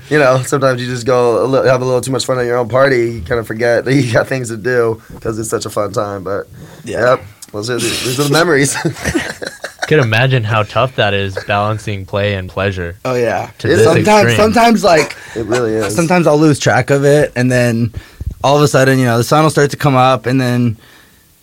you 0.09 0.17
know, 0.19 0.41
sometimes 0.43 0.81
you 0.81 0.87
just 0.87 1.02
go 1.05 1.43
a 1.43 1.47
li- 1.47 1.67
have 1.67 1.81
a 1.81 1.85
little 1.85 2.01
too 2.01 2.11
much 2.11 2.25
fun 2.25 2.39
at 2.39 2.45
your 2.45 2.57
own 2.57 2.69
party. 2.69 3.13
You 3.13 3.21
kind 3.21 3.39
of 3.39 3.47
forget 3.47 3.85
that 3.85 3.93
you 3.93 4.11
got 4.11 4.27
things 4.27 4.49
to 4.49 4.57
do 4.57 5.01
because 5.13 5.37
it's 5.39 5.49
such 5.49 5.65
a 5.65 5.69
fun 5.69 5.91
time. 5.91 6.23
But 6.23 6.47
Yeah. 6.83 7.15
yep, 7.15 7.25
those 7.51 7.69
are 7.69 7.75
the, 7.75 7.81
these 7.81 8.19
are 8.19 8.23
the 8.23 8.29
memories. 8.31 8.75
Could 9.87 9.99
imagine 9.99 10.43
how 10.45 10.63
tough 10.63 10.95
that 10.95 11.13
is 11.13 11.37
balancing 11.45 12.05
play 12.05 12.35
and 12.35 12.49
pleasure. 12.49 12.95
Oh 13.03 13.15
yeah. 13.15 13.51
To 13.59 13.67
this 13.67 13.83
sometimes, 13.83 14.07
extreme. 14.31 14.37
sometimes 14.37 14.83
like 14.83 15.15
it 15.35 15.45
really 15.45 15.73
is. 15.73 15.93
sometimes 15.93 16.25
I'll 16.25 16.37
lose 16.37 16.57
track 16.57 16.89
of 16.89 17.03
it, 17.03 17.33
and 17.35 17.51
then 17.51 17.91
all 18.43 18.55
of 18.55 18.61
a 18.63 18.67
sudden, 18.67 18.97
you 18.97 19.05
know, 19.05 19.17
the 19.17 19.23
sun 19.25 19.43
will 19.43 19.49
start 19.49 19.71
to 19.71 19.77
come 19.77 19.95
up, 19.95 20.25
and 20.25 20.39
then. 20.39 20.77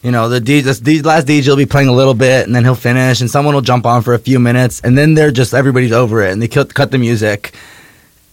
You 0.03 0.11
know, 0.11 0.31
the 0.31 0.41
DJ, 0.41 0.83
the 0.83 1.03
last 1.03 1.27
DJ 1.27 1.47
will 1.49 1.57
be 1.57 1.67
playing 1.67 1.89
a 1.89 1.93
little 1.93 2.15
bit, 2.15 2.47
and 2.47 2.57
then 2.57 2.65
he'll 2.65 2.75
finish, 2.75 3.21
and 3.21 3.31
someone 3.31 3.55
will 3.55 3.61
jump 3.61 3.85
on 3.85 4.01
for 4.01 4.15
a 4.15 4.19
few 4.19 4.41
minutes, 4.41 4.81
and 4.81 4.97
then 4.97 5.13
they're 5.13 5.31
just 5.31 5.53
everybody's 5.53 5.93
over 5.93 6.23
it, 6.23 6.33
and 6.33 6.41
they 6.41 6.49
cut, 6.49 6.73
cut 6.73 6.91
the 6.91 6.97
music, 6.97 7.53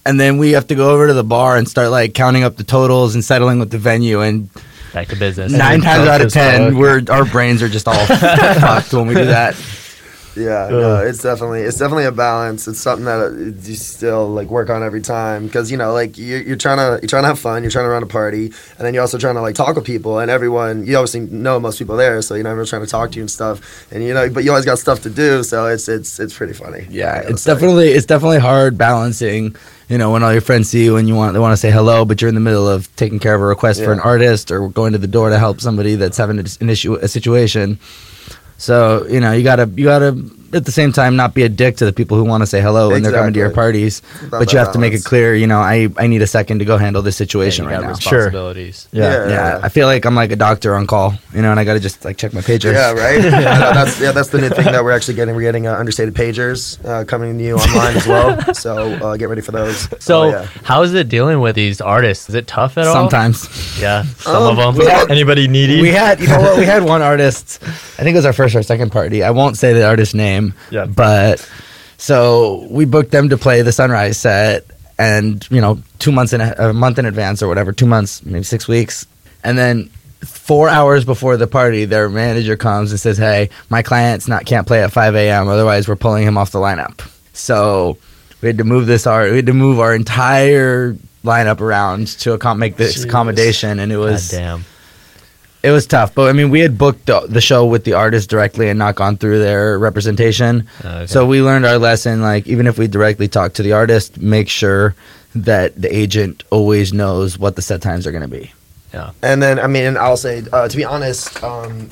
and 0.07 0.19
then 0.19 0.37
we 0.37 0.51
have 0.51 0.67
to 0.67 0.75
go 0.75 0.91
over 0.91 1.07
to 1.07 1.13
the 1.13 1.23
bar 1.23 1.57
and 1.57 1.67
start 1.67 1.89
like 1.91 2.13
counting 2.13 2.43
up 2.43 2.55
the 2.55 2.63
totals 2.63 3.13
and 3.15 3.23
settling 3.23 3.59
with 3.59 3.69
the 3.71 3.77
venue, 3.77 4.21
and 4.21 4.49
Back 4.93 5.09
to 5.09 5.15
business. 5.15 5.51
nine 5.51 5.81
times 5.81 6.07
out 6.07 6.21
of 6.21 6.31
ten, 6.31 6.71
fuck. 6.71 6.79
we're 6.79 7.01
our 7.11 7.25
brains 7.25 7.61
are 7.61 7.69
just 7.69 7.87
all 7.87 8.05
fucked 8.05 8.93
when 8.93 9.07
we 9.07 9.13
do 9.15 9.25
that. 9.25 9.55
Yeah, 10.35 10.67
no, 10.69 10.97
it's 11.03 11.23
definitely 11.23 11.61
it's 11.61 11.77
definitely 11.77 12.05
a 12.05 12.11
balance. 12.11 12.67
It's 12.67 12.79
something 12.79 13.05
that 13.05 13.19
uh, 13.19 13.31
you 13.67 13.73
still 13.75 14.29
like 14.29 14.49
work 14.49 14.69
on 14.69 14.83
every 14.83 15.01
time 15.01 15.47
because 15.47 15.71
you 15.71 15.77
know 15.77 15.93
like 15.93 16.15
you're, 16.17 16.41
you're 16.41 16.55
trying 16.55 16.77
to 16.77 16.99
you're 17.01 17.09
trying 17.09 17.23
to 17.23 17.27
have 17.29 17.39
fun, 17.39 17.63
you're 17.63 17.71
trying 17.71 17.85
to 17.85 17.89
run 17.89 18.03
a 18.03 18.07
party, 18.07 18.45
and 18.45 18.79
then 18.85 18.93
you're 18.93 19.01
also 19.01 19.17
trying 19.17 19.33
to 19.33 19.41
like 19.41 19.55
talk 19.55 19.75
with 19.75 19.85
people 19.85 20.19
and 20.19 20.29
everyone. 20.29 20.85
You 20.85 20.95
obviously 20.97 21.21
know 21.21 21.59
most 21.59 21.79
people 21.79 21.97
there, 21.97 22.21
so 22.21 22.35
you 22.35 22.43
know 22.43 22.51
everyone's 22.51 22.69
trying 22.69 22.83
to 22.85 22.87
talk 22.87 23.09
to 23.13 23.15
you 23.15 23.23
and 23.23 23.31
stuff, 23.31 23.91
and 23.91 24.03
you 24.03 24.13
know 24.13 24.29
but 24.29 24.43
you 24.43 24.51
always 24.51 24.65
got 24.65 24.77
stuff 24.77 25.01
to 25.01 25.09
do, 25.09 25.41
so 25.41 25.65
it's 25.65 25.89
it's 25.89 26.19
it's 26.19 26.37
pretty 26.37 26.53
funny. 26.53 26.85
Yeah, 26.87 27.15
gotta 27.21 27.29
it's 27.33 27.41
say. 27.41 27.53
definitely 27.53 27.89
it's 27.89 28.05
definitely 28.05 28.39
hard 28.39 28.77
balancing. 28.77 29.55
You 29.89 29.97
know, 29.97 30.11
when 30.11 30.21
all 30.21 30.33
your 30.33 30.41
friends 30.41 30.69
see 30.69 30.83
you 30.83 30.97
and 30.97 31.07
you 31.07 31.15
want 31.15 31.33
they 31.33 31.39
want 31.39 31.53
to 31.53 31.57
say 31.57 31.71
hello, 31.71 32.03
but 32.03 32.21
you're 32.21 32.27
in 32.27 32.35
the 32.35 32.41
middle 32.41 32.67
of 32.67 32.93
taking 32.97 33.19
care 33.19 33.33
of 33.33 33.41
a 33.41 33.45
request 33.45 33.81
for 33.81 33.93
an 33.93 34.01
artist 34.01 34.51
or 34.51 34.67
going 34.67 34.91
to 34.91 34.97
the 34.97 35.07
door 35.07 35.29
to 35.29 35.39
help 35.39 35.61
somebody 35.61 35.95
that's 35.95 36.17
having 36.17 36.39
an 36.39 36.69
issue 36.69 36.95
a 36.95 37.07
situation. 37.07 37.79
So 38.57 39.05
you 39.07 39.21
know 39.21 39.31
you 39.31 39.43
gotta 39.43 39.69
you 39.75 39.85
gotta 39.85 40.11
at 40.53 40.65
the 40.65 40.71
same 40.71 40.91
time 40.91 41.15
not 41.15 41.33
be 41.33 41.43
a 41.43 41.49
dick 41.49 41.77
to 41.77 41.85
the 41.85 41.93
people 41.93 42.17
who 42.17 42.23
want 42.23 42.41
to 42.41 42.47
say 42.47 42.61
hello 42.61 42.89
when 42.89 43.03
they're 43.03 43.11
coming 43.11 43.33
to 43.33 43.37
your 43.39 43.47
Exactly. 43.47 43.61
parties, 43.63 44.01
but 44.29 44.39
you 44.51 44.57
that 44.57 44.65
have 44.65 44.73
to 44.73 44.79
make 44.79 44.93
it 44.93 45.03
clear. 45.03 45.35
You 45.35 45.47
know, 45.47 45.59
I 45.59 45.89
I 45.97 46.07
need 46.07 46.21
a 46.21 46.27
second 46.27 46.59
to 46.59 46.65
go 46.65 46.77
handle 46.77 47.01
this 47.01 47.15
Yeah, 47.15 47.25
situation 47.25 47.65
you 47.65 47.71
right 47.71 47.81
got 47.81 47.87
now. 47.87 47.95
Sure. 47.95 48.17
responsibilities. 48.25 48.87
Yeah. 48.91 49.27
Yeah, 49.29 49.59
I 49.63 49.69
feel 49.69 49.87
like 49.87 50.05
I'm 50.05 50.15
like 50.15 50.31
a 50.31 50.35
doctor 50.35 50.75
on 50.75 50.87
call, 50.87 51.15
you 51.33 51.41
know, 51.41 51.51
and 51.51 51.59
I 51.59 51.63
gotta 51.65 51.79
just 51.79 52.05
like 52.05 52.17
check 52.17 52.33
my 52.33 52.41
pager. 52.41 52.71
Yeah, 52.73 52.91
right. 52.93 53.21
yeah, 53.23 53.59
no, 53.59 53.73
that's 53.73 53.99
yeah, 53.99 54.11
that's 54.11 54.29
the 54.29 54.39
new 54.39 54.49
thing 54.49 54.65
that 54.65 54.83
we're 54.83 54.91
actually 54.91 55.15
getting. 55.15 55.35
We're 55.35 55.41
getting 55.41 55.67
uh, 55.67 55.75
understated 55.75 56.13
pagers 56.13 56.83
uh, 56.85 57.03
coming 57.05 57.37
to 57.37 57.43
you 57.43 57.55
online 57.57 57.97
as 57.97 58.07
well. 58.07 58.37
So 58.57 58.93
uh, 59.03 59.17
get 59.17 59.29
ready 59.29 59.41
for 59.41 59.51
those. 59.51 59.87
So, 60.03 60.23
Oh, 60.23 60.29
yeah. 60.29 60.45
how 60.63 60.81
is 60.83 60.93
it 60.93 61.09
dealing 61.09 61.39
with 61.41 61.55
these 61.55 61.79
artists? 61.79 62.27
Is 62.29 62.35
it 62.35 62.47
tough 62.47 62.77
at 62.77 62.87
all? 62.87 62.93
Sometimes. 62.93 63.47
Yeah, 63.79 64.03
some 64.19 64.43
Um, 64.43 64.59
of 64.59 64.77
we 64.77 64.85
them. 64.85 64.93
had- 64.95 65.11
Anybody 65.11 65.47
needy? 65.47 65.81
We 65.81 65.89
had, 65.91 66.19
you 66.19 66.27
know 66.27 66.39
what? 66.41 66.57
We 66.57 66.65
had 66.65 66.83
one 66.83 67.01
artist. 67.01 67.59
I 67.63 68.03
think 68.03 68.15
it 68.15 68.19
was 68.21 68.25
our 68.25 68.33
first 68.33 68.55
or 68.55 68.63
second 68.63 68.91
party. 68.91 69.21
I 69.23 69.29
won't 69.31 69.57
say 69.57 69.73
the 69.73 69.85
artist's 69.87 70.13
name. 70.15 70.36
Yeah. 70.71 70.85
But 70.85 71.47
so 71.97 72.67
we 72.69 72.85
booked 72.85 73.11
them 73.11 73.29
to 73.29 73.37
play 73.37 73.61
the 73.61 73.71
Sunrise 73.71 74.17
set, 74.17 74.65
and 74.97 75.45
you 75.49 75.61
know, 75.61 75.81
two 75.99 76.11
months 76.11 76.33
in 76.33 76.41
a, 76.41 76.53
a 76.57 76.73
month 76.73 76.99
in 76.99 77.05
advance 77.05 77.41
or 77.41 77.47
whatever, 77.47 77.71
two 77.71 77.87
months, 77.87 78.25
maybe 78.25 78.43
six 78.43 78.67
weeks, 78.67 79.05
and 79.43 79.57
then 79.57 79.89
four 80.25 80.69
hours 80.69 81.05
before 81.05 81.37
the 81.37 81.47
party, 81.47 81.85
their 81.85 82.09
manager 82.09 82.55
comes 82.57 82.91
and 82.91 82.99
says, 82.99 83.17
"Hey, 83.17 83.49
my 83.69 83.81
client's 83.81 84.27
not 84.27 84.45
can't 84.45 84.67
play 84.67 84.83
at 84.83 84.91
5 84.91 85.15
a.m. 85.15 85.47
Otherwise, 85.47 85.87
we're 85.87 85.95
pulling 85.95 86.25
him 86.25 86.37
off 86.37 86.51
the 86.51 86.59
lineup." 86.59 87.07
So 87.33 87.97
we 88.41 88.47
had 88.47 88.57
to 88.57 88.63
move 88.63 88.87
this 88.87 89.07
art. 89.07 89.31
We 89.31 89.37
had 89.37 89.45
to 89.47 89.53
move 89.53 89.79
our 89.79 89.93
entire 89.93 90.95
lineup 91.23 91.61
around 91.61 92.07
to 92.07 92.37
accom- 92.37 92.57
make 92.57 92.77
this 92.77 92.97
Jeez. 92.97 93.05
accommodation, 93.05 93.79
and 93.79 93.91
it 93.91 93.95
God 93.95 94.01
was 94.01 94.29
damn. 94.29 94.65
It 95.63 95.71
was 95.71 95.87
tough, 95.87 96.13
but 96.13 96.29
I 96.29 96.33
mean, 96.33 96.49
we 96.49 96.59
had 96.59 96.77
booked 96.77 97.07
the, 97.07 97.21
the 97.27 97.41
show 97.41 97.65
with 97.65 97.83
the 97.83 97.93
artist 97.93 98.29
directly 98.29 98.69
and 98.69 98.77
not 98.77 98.95
gone 98.95 99.17
through 99.17 99.39
their 99.39 99.77
representation. 99.79 100.67
Okay. 100.79 101.07
So 101.07 101.25
we 101.25 101.41
learned 101.41 101.65
our 101.65 101.77
lesson. 101.77 102.21
Like, 102.21 102.47
even 102.47 102.67
if 102.67 102.77
we 102.77 102.87
directly 102.87 103.27
talk 103.27 103.53
to 103.53 103.63
the 103.63 103.73
artist, 103.73 104.19
make 104.21 104.49
sure 104.49 104.95
that 105.35 105.79
the 105.79 105.93
agent 105.93 106.43
always 106.51 106.93
knows 106.93 107.37
what 107.37 107.55
the 107.55 107.61
set 107.61 107.81
times 107.81 108.07
are 108.07 108.11
going 108.11 108.23
to 108.23 108.27
be. 108.27 108.51
Yeah. 108.93 109.11
And 109.21 109.41
then, 109.41 109.59
I 109.59 109.67
mean, 109.67 109.83
and 109.83 109.97
I'll 109.97 110.17
say, 110.17 110.43
uh, 110.51 110.67
to 110.67 110.77
be 110.77 110.85
honest, 110.85 111.43
um, 111.43 111.89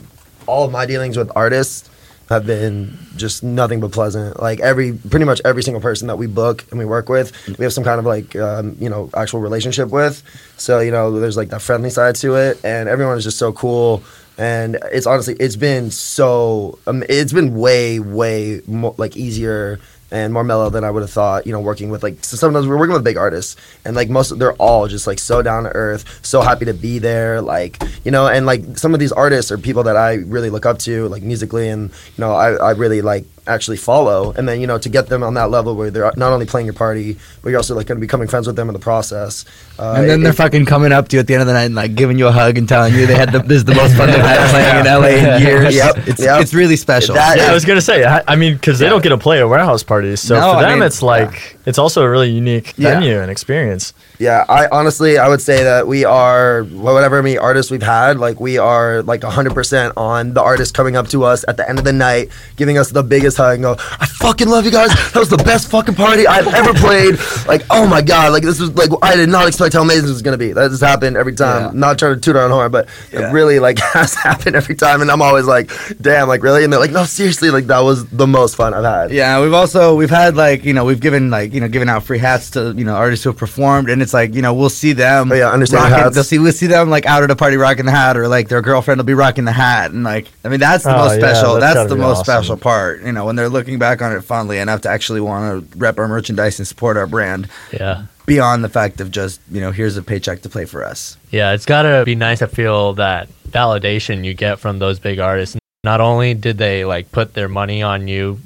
all 0.48 0.66
of 0.66 0.72
my 0.72 0.86
dealings 0.86 1.18
with 1.18 1.32
artists 1.36 1.90
have 2.30 2.46
been 2.46 2.98
just 3.16 3.44
nothing 3.44 3.80
but 3.80 3.92
pleasant. 3.92 4.40
Like 4.40 4.60
every, 4.60 4.94
pretty 4.94 5.26
much 5.26 5.42
every 5.46 5.64
single 5.64 5.82
person 5.82 6.08
that 6.08 6.18
we 6.18 6.28
book 6.28 6.66
and 6.72 6.80
we 6.80 6.86
work 6.86 7.10
with, 7.10 7.32
we 7.58 7.64
have 7.64 7.74
some 7.74 7.84
kind 7.84 8.00
of 8.00 8.06
like, 8.06 8.36
um, 8.36 8.76
you 8.80 8.90
know, 8.90 9.10
actual 9.16 9.40
relationship 9.42 9.90
with. 9.90 10.24
So 10.58 10.80
you 10.80 10.92
know, 10.92 11.20
there's 11.20 11.38
like 11.38 11.50
that 11.50 11.62
friendly 11.62 11.90
side 11.90 12.16
to 12.16 12.36
it, 12.36 12.60
and 12.64 12.90
everyone 12.90 13.18
is 13.18 13.24
just 13.24 13.38
so 13.38 13.54
cool. 13.54 14.04
And 14.38 14.78
it's 14.92 15.08
honestly, 15.08 15.36
it's 15.40 15.56
been 15.56 15.92
so, 15.92 16.80
um, 16.88 17.04
it's 17.08 17.32
been 17.32 17.56
way, 17.56 18.00
way 18.00 18.62
more, 18.68 18.94
like 18.98 19.16
easier 19.16 19.80
and 20.16 20.34
more 20.34 20.44
mellow 20.44 20.70
than 20.70 20.84
I 20.84 20.92
would 20.92 21.02
have 21.02 21.12
thought. 21.12 21.46
You 21.46 21.52
know, 21.52 21.60
working 21.60 21.90
with 21.90 22.04
like 22.04 22.24
so 22.24 22.38
sometimes 22.38 22.68
we're 22.68 22.78
working 22.78 22.94
with 22.94 23.04
big 23.04 23.18
artists, 23.18 23.56
and 23.84 23.96
like 23.96 24.10
most, 24.10 24.38
they're 24.40 24.54
all 24.54 24.88
just 24.88 25.08
like 25.08 25.20
so 25.20 25.42
down 25.42 25.64
to 25.64 25.70
earth, 25.70 26.26
so 26.26 26.42
happy 26.42 26.66
to 26.66 26.74
be 26.74 27.00
there. 27.00 27.42
Like 27.42 27.82
you 28.04 28.12
know, 28.12 28.28
and 28.28 28.46
like 28.46 28.78
some 28.78 28.94
of 28.94 29.00
these 29.00 29.12
artists 29.12 29.52
are 29.52 29.58
people 29.58 29.84
that 29.84 29.98
I 29.98 30.16
really 30.16 30.50
look 30.50 30.66
up 30.66 30.80
to, 30.80 31.08
like 31.10 31.24
musically, 31.24 31.68
and 31.70 31.90
you 31.90 32.20
know, 32.20 32.34
I, 32.34 32.54
I 32.54 32.72
really 32.72 33.02
like 33.02 33.26
actually 33.48 33.78
follow, 33.78 34.34
and 34.38 34.48
then 34.50 34.60
you 34.60 34.68
know 34.68 34.78
to 34.78 34.90
get 34.90 35.08
them 35.08 35.22
on 35.24 35.34
that 35.36 35.50
level 35.52 35.76
where 35.76 35.92
they're 35.92 36.12
not 36.18 36.34
only 36.34 36.46
playing 36.46 36.66
your 36.66 36.74
party, 36.74 37.18
but 37.42 37.50
you're 37.50 37.58
also 37.60 37.76
like 37.76 37.88
going 37.88 37.98
to 37.98 38.00
be 38.02 38.08
becoming 38.08 38.28
friends 38.28 38.48
with 38.48 38.56
them 38.56 38.70
in 38.70 38.74
the 38.74 38.80
process. 38.80 39.46
Uh, 39.78 39.94
And 39.98 40.10
then 40.10 40.20
it- 40.20 40.24
they're 40.24 40.32
it- 40.32 40.36
fucking 40.36 40.66
coming 40.66 40.92
up 40.92 41.08
to 41.10 41.16
you 41.16 41.20
at 41.20 41.28
the 41.28 41.34
end 41.34 41.42
of 41.42 41.48
the 41.48 41.54
night 41.54 41.66
and 41.66 41.76
like 41.76 41.96
giving 41.96 42.18
you 42.18 42.28
a 42.28 42.32
hug 42.32 42.58
and 42.58 42.68
telling 42.68 42.94
you 42.96 43.06
they 43.06 43.16
had 43.16 43.32
the, 43.32 43.40
this 43.40 43.58
is 43.58 43.66
the 43.66 43.76
most 43.76 43.96
fun 43.96 44.08
they've 44.10 44.20
had 44.20 44.50
playing 44.52 44.80
in 44.80 44.86
LA 44.86 45.36
in 45.36 45.42
years. 45.42 45.76
Yep, 45.76 45.96
It's 46.08 46.22
yep. 46.22 46.42
it's 46.42 46.54
really 46.54 46.76
special. 46.76 47.16
That- 47.16 47.38
Yeah, 47.38 47.52
I 47.52 47.54
was 47.54 47.66
gonna 47.66 47.82
say. 47.82 48.04
I, 48.04 48.24
I 48.28 48.36
mean, 48.36 48.56
because 48.56 48.80
they 48.80 48.90
don't 48.90 49.04
get 49.04 49.10
to 49.10 49.18
play 49.18 49.40
at 49.40 49.48
warehouse 49.50 49.84
parties, 49.84 50.22
so 50.22 50.36
No, 50.36 50.42
for 50.54 50.58
I 50.58 50.62
them, 50.70 50.80
mean, 50.80 50.88
it's 50.88 51.02
like 51.02 51.58
it's 51.66 51.78
also 51.78 52.02
a 52.04 52.10
really 52.10 52.30
unique 52.32 52.74
Yeah. 52.78 52.94
venue 53.00 53.20
and 53.22 53.30
experience. 53.32 53.94
Yeah, 54.20 54.46
I 54.48 54.68
honestly 54.72 55.18
I 55.18 55.28
would 55.28 55.42
say 55.42 55.64
that 55.64 55.88
we 55.88 56.06
are 56.06 56.64
whatever 56.66 57.22
many 57.22 57.38
artists 57.38 57.72
we've 57.72 57.84
had, 57.84 58.18
like 58.18 58.40
we 58.40 58.58
are 58.58 59.02
like 59.04 59.22
100% 59.22 59.94
on 59.98 60.34
the 60.34 60.42
artist 60.42 60.74
coming 60.74 60.96
up 60.96 61.08
to 61.10 61.24
us 61.24 61.44
at 61.48 61.58
the 61.58 61.68
end 61.70 61.80
of 61.80 61.86
the 61.86 61.94
night, 61.94 62.30
giving 62.56 62.78
us 62.78 62.90
the 62.92 63.04
biggest 63.04 63.38
hug 63.38 63.56
and 63.56 63.64
go, 63.64 63.76
"I 64.00 64.06
fucking 64.06 64.48
love 64.48 64.66
you 64.66 64.72
guys. 64.72 64.90
That 65.14 65.20
was 65.20 65.30
the 65.30 65.38
best 65.38 65.70
fucking 65.70 65.96
party 65.96 66.28
I've 66.28 66.48
ever 66.48 66.74
played." 66.74 67.16
Like, 67.48 67.64
"Oh 67.70 67.86
my 67.88 68.02
god, 68.02 68.32
like 68.32 68.44
this 68.44 68.60
was 68.60 68.74
like 68.76 68.90
I 69.02 69.16
did 69.16 69.30
not 69.30 69.48
expect 69.48 69.74
how 69.74 69.82
amazing 69.82 70.04
this 70.04 70.12
was 70.14 70.22
going 70.22 70.38
to 70.38 70.44
be." 70.46 70.54
That 70.54 70.70
just 70.72 70.84
happened 70.84 71.18
every 71.18 71.34
time. 71.36 71.64
Yeah. 71.64 71.72
Not 71.80 72.00
trying 72.00 72.16
to 72.16 72.22
toot 72.22 72.36
our 72.36 72.44
own 72.44 72.52
horn, 72.52 72.72
but 72.72 72.88
Yeah. 73.12 73.30
it 73.30 73.34
really 73.34 73.60
like 73.60 73.80
has 73.94 74.14
happened 74.14 74.56
every 74.56 74.76
time 74.76 75.02
and 75.02 75.12
I'm 75.12 75.22
always 75.22 75.46
like, 75.46 75.70
"Damn, 76.02 76.28
like 76.28 76.42
really?" 76.44 76.64
And 76.64 76.72
they're 76.72 76.80
like, 76.80 76.92
"No, 76.92 77.04
seriously, 77.04 77.50
like 77.52 77.68
that 77.68 77.80
was 77.82 78.06
the 78.08 78.28
most 78.28 78.56
fun 78.56 78.74
I've 78.74 78.84
had." 78.86 79.12
Yeah, 79.12 79.42
we've 79.42 79.54
also 79.54 79.96
we've 79.96 80.10
had 80.10 80.36
like 80.36 80.64
you 80.64 80.74
know 80.74 80.86
we've 80.86 81.00
given 81.02 81.30
like 81.30 81.54
you 81.54 81.60
know 81.62 81.68
given 81.68 81.90
out 81.90 82.04
free 82.04 82.20
hats 82.20 82.50
to 82.52 82.74
you 82.76 82.86
know 82.86 82.96
artists 82.96 83.24
who 83.24 83.30
have 83.32 83.38
performed, 83.38 83.90
and 83.90 84.02
it's 84.06 84.14
like 84.14 84.34
you 84.34 84.42
know 84.42 84.54
we'll 84.54 84.70
see 84.70 84.94
them. 84.94 85.32
Oh, 85.32 85.36
yeah, 85.36 85.50
understand 85.50 85.92
rocking. 85.92 86.14
They'll 86.14 86.24
see 86.24 86.40
we'll 86.40 86.54
see 86.54 86.68
them 86.68 86.90
like 86.90 87.06
out 87.06 87.24
at 87.24 87.30
a 87.32 87.36
party 87.36 87.58
rocking 87.58 87.86
the 87.86 87.92
hat, 87.92 88.16
or 88.16 88.28
like 88.30 88.48
their 88.48 88.62
girlfriend 88.62 89.00
will 89.00 89.06
be 89.06 89.14
rocking 89.14 89.44
the 89.46 89.52
hat, 89.52 89.92
and 89.92 90.04
like 90.04 90.32
I 90.44 90.50
mean 90.50 90.60
that's 90.62 90.84
the 90.86 90.94
Oh, 90.96 90.98
most 91.06 91.20
yeah, 91.20 91.34
special. 91.34 91.56
that's 91.60 91.76
that's 91.76 91.90
the 91.90 91.96
most 91.98 92.20
awesome. 92.20 92.24
special 92.44 92.58
part. 92.58 93.04
You 93.04 93.12
know 93.12 93.26
when 93.26 93.36
they're 93.36 93.50
looking 93.50 93.78
back 93.80 94.02
on 94.02 94.16
it 94.16 94.22
fondly 94.22 94.58
enough 94.60 94.82
to 94.82 94.90
actually 94.90 95.20
want 95.22 95.72
to 95.72 95.78
rep 95.78 96.00
our 96.00 96.08
merchandise 96.08 96.58
and 96.60 96.68
support 96.68 96.96
our 96.96 97.08
brand 97.08 97.50
Yeah. 97.74 98.06
beyond 98.26 98.64
the 98.64 98.70
fact 98.70 99.02
of 99.02 99.12
just 99.12 99.42
you 99.52 99.60
know 99.60 99.72
here's 99.72 99.98
a 99.98 100.02
paycheck 100.04 100.42
to 100.44 100.50
play 100.50 100.66
for 100.66 100.86
us. 100.86 101.18
Yeah, 101.32 101.52
it's 101.54 101.66
got 101.66 101.82
to 101.84 102.04
be 102.06 102.16
nice 102.16 102.40
to 102.40 102.48
feel 102.48 102.94
that 102.94 103.28
validation 103.50 104.24
you 104.24 104.34
get 104.34 104.60
from 104.60 104.80
those 104.80 105.00
big 105.00 105.20
artists. 105.20 105.58
Not 105.84 106.02
only 106.02 106.34
did 106.34 106.58
they 106.58 106.84
like 106.84 107.12
put 107.12 107.36
their 107.36 107.48
money 107.48 107.84
on 107.84 108.08
you 108.08 108.40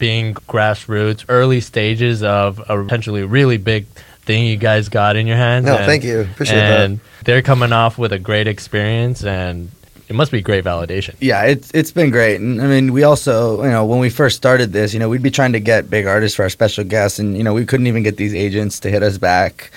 being 0.00 0.34
grassroots, 0.34 1.24
early 1.28 1.60
stages 1.60 2.22
of 2.24 2.58
a 2.68 2.82
potentially 2.82 3.22
really 3.22 3.58
big 3.58 3.86
thing 4.22 4.46
you 4.46 4.56
guys 4.56 4.88
got 4.88 5.16
in 5.16 5.26
your 5.26 5.36
hands. 5.36 5.66
No, 5.66 5.76
and- 5.76 5.86
thank 5.86 6.04
you. 6.04 6.20
Appreciate 6.20 6.56
that. 6.56 6.80
and 6.82 7.00
they're 7.24 7.42
coming 7.42 7.72
off 7.72 7.98
with 7.98 8.12
a 8.12 8.18
great 8.18 8.46
experience 8.46 9.24
and 9.24 9.70
it 10.08 10.14
must 10.14 10.32
be 10.32 10.40
great 10.42 10.64
validation. 10.64 11.14
Yeah, 11.20 11.44
it's 11.44 11.70
it's 11.72 11.92
been 11.92 12.10
great, 12.10 12.40
and 12.40 12.60
I 12.60 12.66
mean, 12.66 12.92
we 12.92 13.04
also, 13.04 13.62
you 13.62 13.70
know, 13.70 13.84
when 13.86 14.00
we 14.00 14.10
first 14.10 14.36
started 14.36 14.72
this, 14.72 14.92
you 14.92 14.98
know, 14.98 15.08
we'd 15.08 15.22
be 15.22 15.30
trying 15.30 15.52
to 15.52 15.60
get 15.60 15.88
big 15.88 16.04
artists 16.06 16.34
for 16.34 16.42
our 16.42 16.48
special 16.50 16.82
guests, 16.82 17.20
and 17.20 17.36
you 17.36 17.44
know, 17.44 17.54
we 17.54 17.64
couldn't 17.64 17.86
even 17.86 18.02
get 18.02 18.16
these 18.16 18.34
agents 18.34 18.80
to 18.80 18.90
hit 18.90 19.04
us 19.04 19.18
back, 19.18 19.70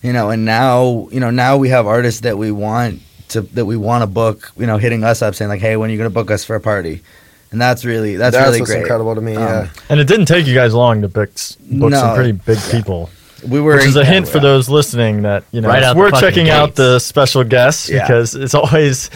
you 0.00 0.12
know, 0.12 0.30
and 0.30 0.44
now, 0.44 1.08
you 1.10 1.18
know, 1.18 1.30
now 1.30 1.56
we 1.56 1.70
have 1.70 1.88
artists 1.88 2.20
that 2.20 2.38
we 2.38 2.52
want 2.52 3.00
to 3.30 3.40
that 3.40 3.66
we 3.66 3.76
want 3.76 4.02
to 4.02 4.06
book, 4.06 4.52
you 4.56 4.64
know, 4.66 4.78
hitting 4.78 5.02
us 5.02 5.22
up 5.22 5.34
saying 5.34 5.48
like, 5.48 5.60
hey, 5.60 5.76
when 5.76 5.90
are 5.90 5.92
you 5.92 5.98
gonna 5.98 6.08
book 6.08 6.30
us 6.30 6.44
for 6.44 6.54
a 6.54 6.60
party? 6.60 7.02
And 7.50 7.60
that's 7.60 7.84
really 7.84 8.14
that's, 8.14 8.36
That's 8.36 8.46
really 8.46 8.60
what's 8.60 8.70
great. 8.70 8.82
incredible 8.82 9.16
to 9.16 9.20
me. 9.20 9.34
Um, 9.34 9.42
yeah. 9.42 9.68
And 9.88 9.98
it 9.98 10.04
didn't 10.06 10.26
take 10.26 10.46
you 10.46 10.54
guys 10.54 10.72
long 10.72 11.02
to 11.02 11.08
book, 11.08 11.30
s- 11.34 11.56
book 11.56 11.90
No. 11.90 11.98
some 11.98 12.14
pretty 12.14 12.30
big 12.30 12.58
people. 12.70 13.10
We 13.48 13.60
were 13.60 13.76
Which 13.76 13.86
is 13.86 13.96
a 13.96 14.04
hint 14.04 14.28
for 14.28 14.38
those 14.40 14.68
listening 14.68 15.22
that 15.22 15.44
you 15.52 15.60
know 15.60 15.68
Right 15.68 15.78
it's 15.78 15.86
out 15.86 15.94
the 15.94 15.98
worth 16.00 16.10
fucking 16.12 16.28
checking 16.28 16.50
out 16.50 16.74
the 16.74 16.98
special 16.98 17.44
guests 17.44 17.88
Yeah. 17.88 18.02
because 18.06 18.34
it's 18.34 18.54
always. 18.54 19.10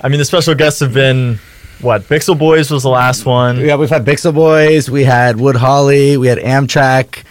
I 0.00 0.08
mean, 0.08 0.18
the 0.18 0.24
special 0.24 0.54
guests 0.54 0.78
have 0.80 0.94
been 0.94 1.38
what 1.80 2.02
Bixel 2.02 2.38
Boys 2.38 2.70
was 2.70 2.82
the 2.84 2.88
last 2.88 3.24
one. 3.26 3.58
Yeah, 3.58 3.76
we've 3.76 3.90
had 3.90 4.04
Bixel 4.04 4.32
Boys, 4.34 4.88
we 4.90 5.02
had 5.04 5.40
Wood 5.40 5.56
Holly, 5.56 6.16
we 6.16 6.28
had 6.28 6.38
Amtrac, 6.38 7.24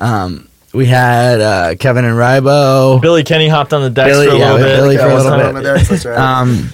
um, 0.00 0.48
we 0.72 0.86
had 0.86 1.40
uh, 1.40 1.74
Kevin 1.76 2.04
and 2.04 2.14
Rybo. 2.14 3.00
Billy 3.00 3.24
Kenny 3.24 3.48
hopped 3.48 3.72
on 3.72 3.82
the 3.82 3.90
decks 3.90 4.12
Billy, 4.12 4.28
for 4.28 4.34
a 4.34 4.38
yeah, 4.38 4.52
little 4.52 4.58
we 4.58 4.62
bit. 4.64 4.76
Billy 4.76 4.96
for 4.96 5.06
a 5.08 5.14
little 5.16 5.88
bit. 5.88 6.04
Right. 6.04 6.18
Um, 6.18 6.68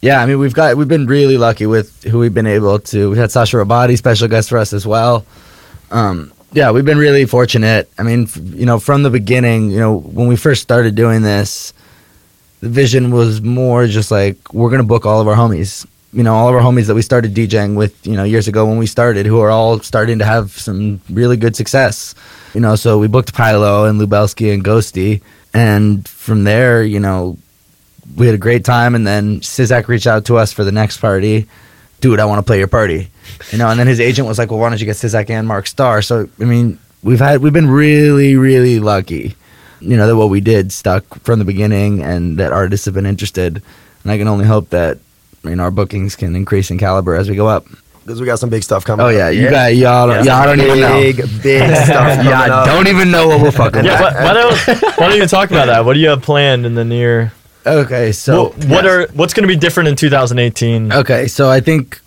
yeah, 0.00 0.20
I 0.22 0.26
mean 0.26 0.38
we've 0.38 0.54
got 0.54 0.76
we've 0.76 0.86
been 0.88 1.06
really 1.06 1.36
lucky 1.38 1.66
with 1.66 2.04
who 2.04 2.18
we've 2.20 2.34
been 2.34 2.46
able 2.46 2.78
to. 2.80 3.10
We 3.10 3.18
had 3.18 3.30
Sacha 3.32 3.56
Robotti, 3.56 3.96
special 3.98 4.28
guest 4.28 4.48
for 4.48 4.58
us 4.58 4.72
as 4.72 4.86
well. 4.86 5.24
Um, 5.90 6.32
yeah, 6.52 6.70
we've 6.70 6.84
been 6.84 6.98
really 6.98 7.26
fortunate. 7.26 7.90
I 7.98 8.02
mean, 8.02 8.28
you 8.36 8.66
know, 8.66 8.78
from 8.78 9.02
the 9.02 9.10
beginning, 9.10 9.70
you 9.70 9.78
know, 9.78 9.96
when 9.98 10.28
we 10.28 10.36
first 10.36 10.62
started 10.62 10.94
doing 10.94 11.22
this, 11.22 11.72
the 12.60 12.68
vision 12.68 13.10
was 13.10 13.40
more 13.40 13.86
just 13.86 14.10
like 14.10 14.52
we're 14.52 14.70
gonna 14.70 14.82
book 14.84 15.06
all 15.06 15.20
of 15.20 15.28
our 15.28 15.36
homies. 15.36 15.86
You 16.12 16.22
know, 16.22 16.34
all 16.34 16.48
of 16.48 16.54
our 16.54 16.62
homies 16.62 16.86
that 16.86 16.94
we 16.94 17.02
started 17.02 17.34
DJing 17.34 17.76
with, 17.76 18.06
you 18.06 18.16
know, 18.16 18.24
years 18.24 18.48
ago 18.48 18.64
when 18.64 18.78
we 18.78 18.86
started, 18.86 19.26
who 19.26 19.40
are 19.40 19.50
all 19.50 19.78
starting 19.80 20.18
to 20.20 20.24
have 20.24 20.52
some 20.52 21.02
really 21.10 21.36
good 21.36 21.54
success. 21.54 22.14
You 22.54 22.62
know, 22.62 22.76
so 22.76 22.98
we 22.98 23.08
booked 23.08 23.34
Pilo 23.34 23.88
and 23.88 24.00
Lubelski 24.00 24.52
and 24.54 24.64
Ghosty, 24.64 25.20
and 25.52 26.08
from 26.08 26.44
there, 26.44 26.82
you 26.82 26.98
know, 26.98 27.36
we 28.16 28.24
had 28.24 28.34
a 28.34 28.38
great 28.38 28.64
time. 28.64 28.94
And 28.94 29.06
then 29.06 29.40
Sizak 29.40 29.86
reached 29.86 30.06
out 30.06 30.24
to 30.26 30.38
us 30.38 30.52
for 30.52 30.64
the 30.64 30.72
next 30.72 30.96
party. 30.96 31.46
Dude, 32.00 32.20
I 32.20 32.24
want 32.26 32.38
to 32.38 32.42
play 32.42 32.58
your 32.58 32.68
party. 32.68 33.08
You 33.52 33.58
know, 33.58 33.68
and 33.68 33.78
then 33.78 33.86
his 33.86 34.00
agent 34.00 34.26
was 34.28 34.38
like, 34.38 34.50
"Well, 34.50 34.60
why 34.60 34.68
don't 34.70 34.78
you 34.80 34.86
get 34.86 34.96
Sizak 34.96 35.30
and 35.30 35.46
Mark 35.48 35.66
Starr?" 35.66 36.00
So 36.02 36.28
I 36.40 36.44
mean, 36.44 36.78
we've 37.02 37.18
had 37.18 37.40
we've 37.42 37.52
been 37.52 37.68
really, 37.70 38.36
really 38.36 38.78
lucky. 38.78 39.34
You 39.80 39.96
know 39.96 40.06
that 40.06 40.16
what 40.16 40.28
we 40.30 40.40
did 40.40 40.72
stuck 40.72 41.04
from 41.22 41.38
the 41.38 41.44
beginning, 41.44 42.02
and 42.02 42.38
that 42.38 42.52
artists 42.52 42.84
have 42.86 42.94
been 42.94 43.06
interested. 43.06 43.62
And 44.02 44.12
I 44.12 44.18
can 44.18 44.28
only 44.28 44.44
hope 44.46 44.70
that 44.70 44.98
you 45.44 45.54
know 45.56 45.62
our 45.64 45.70
bookings 45.70 46.16
can 46.16 46.34
increase 46.36 46.70
in 46.70 46.78
caliber 46.78 47.14
as 47.14 47.28
we 47.28 47.36
go 47.36 47.46
up. 47.46 47.64
because 48.04 48.20
we 48.20 48.26
got 48.26 48.38
some 48.38 48.50
big 48.50 48.62
stuff 48.62 48.84
coming. 48.84 49.04
Oh 49.04 49.08
up. 49.08 49.14
yeah, 49.14 49.28
you 49.30 49.50
got 49.50 49.74
y'all. 49.76 50.06
Don't, 50.08 50.24
y'all 50.24 50.44
don't 50.46 50.60
even 50.60 50.80
know. 50.80 50.94
big, 51.00 51.16
big 51.42 51.62
stuff 51.76 51.86
coming 52.18 52.26
Y'all 52.26 52.50
up. 52.52 52.66
don't 52.66 52.88
even 52.88 53.10
know 53.10 53.28
what 53.28 53.40
we're 53.42 53.50
fucking. 53.52 53.84
Yeah, 53.84 54.00
with. 54.02 54.14
why, 54.14 54.24
why 54.24 54.32
don't 54.34 54.98
why 54.98 55.08
don't 55.10 55.18
you 55.18 55.26
talk 55.26 55.50
about 55.50 55.66
that? 55.66 55.84
What 55.84 55.94
do 55.94 56.00
you 56.00 56.08
have 56.08 56.22
planned 56.22 56.64
in 56.66 56.74
the 56.74 56.84
near? 56.84 57.32
Okay, 57.66 58.12
so 58.12 58.44
what, 58.44 58.64
what 58.64 58.86
are 58.86 59.06
what's 59.08 59.34
going 59.34 59.46
to 59.46 59.52
be 59.52 59.58
different 59.58 59.88
in 59.88 59.96
2018? 59.96 60.92
Okay, 60.92 61.26
so 61.28 61.50
I 61.50 61.60
think 61.60 62.00